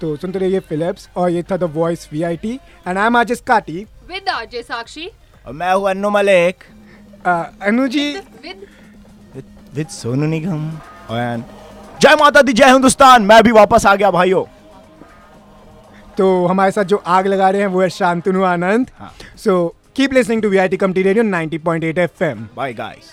तो 0.00 0.14
सुनते 0.16 0.38
रहिए 0.38 0.60
फिलिप्स 0.68 1.08
और 1.16 1.30
ये 1.30 1.42
था 1.50 1.56
the 1.56 1.64
voice 1.74 2.08
V 2.12 2.22
I 2.22 2.36
T 2.36 2.54
and 2.86 2.98
I 2.98 3.06
am 3.06 3.16
आज 3.16 3.40
काटी 3.46 3.86
विद 4.08 4.28
आरजे 4.28 4.62
साक्षी 4.62 5.10
और 5.46 5.52
मैं 5.52 5.72
हूँ 5.74 5.88
अन्नू 5.90 6.10
मलिक। 6.10 6.64
अनु 7.26 7.86
जी। 7.88 8.10
विद 8.44 8.66
विद 9.74 9.86
सोनू 9.90 10.26
निगम 10.26 10.70
और 11.10 11.44
जय 12.04 12.14
माता 12.20 12.40
दी 12.42 12.52
जय 12.52 12.70
हिंदुस्तान। 12.70 13.22
मैं 13.22 13.42
भी 13.42 13.52
वापस 13.52 13.86
आ 13.86 13.94
गया 13.94 14.10
भाइयों। 14.10 14.42
तो 16.18 16.46
हमारे 16.46 16.70
साथ 16.70 16.84
जो 16.84 16.96
आग 17.06 17.26
लगा 17.26 17.48
रहे 17.50 17.60
हैं 17.60 17.68
वो 17.68 17.80
है 17.82 17.88
Shantanu 17.90 18.42
Anand. 18.44 18.90
So 19.36 19.54
keep 19.96 20.12
listening 20.12 20.42
to 20.42 20.48
V 20.48 20.56
I 20.56 20.68
T 20.68 20.76
come 20.76 20.92
T 20.92 21.02
radio 21.02 21.24
90.8 21.24 21.98
FM 21.98 22.46
bye 22.56 22.72
guys 22.74 23.10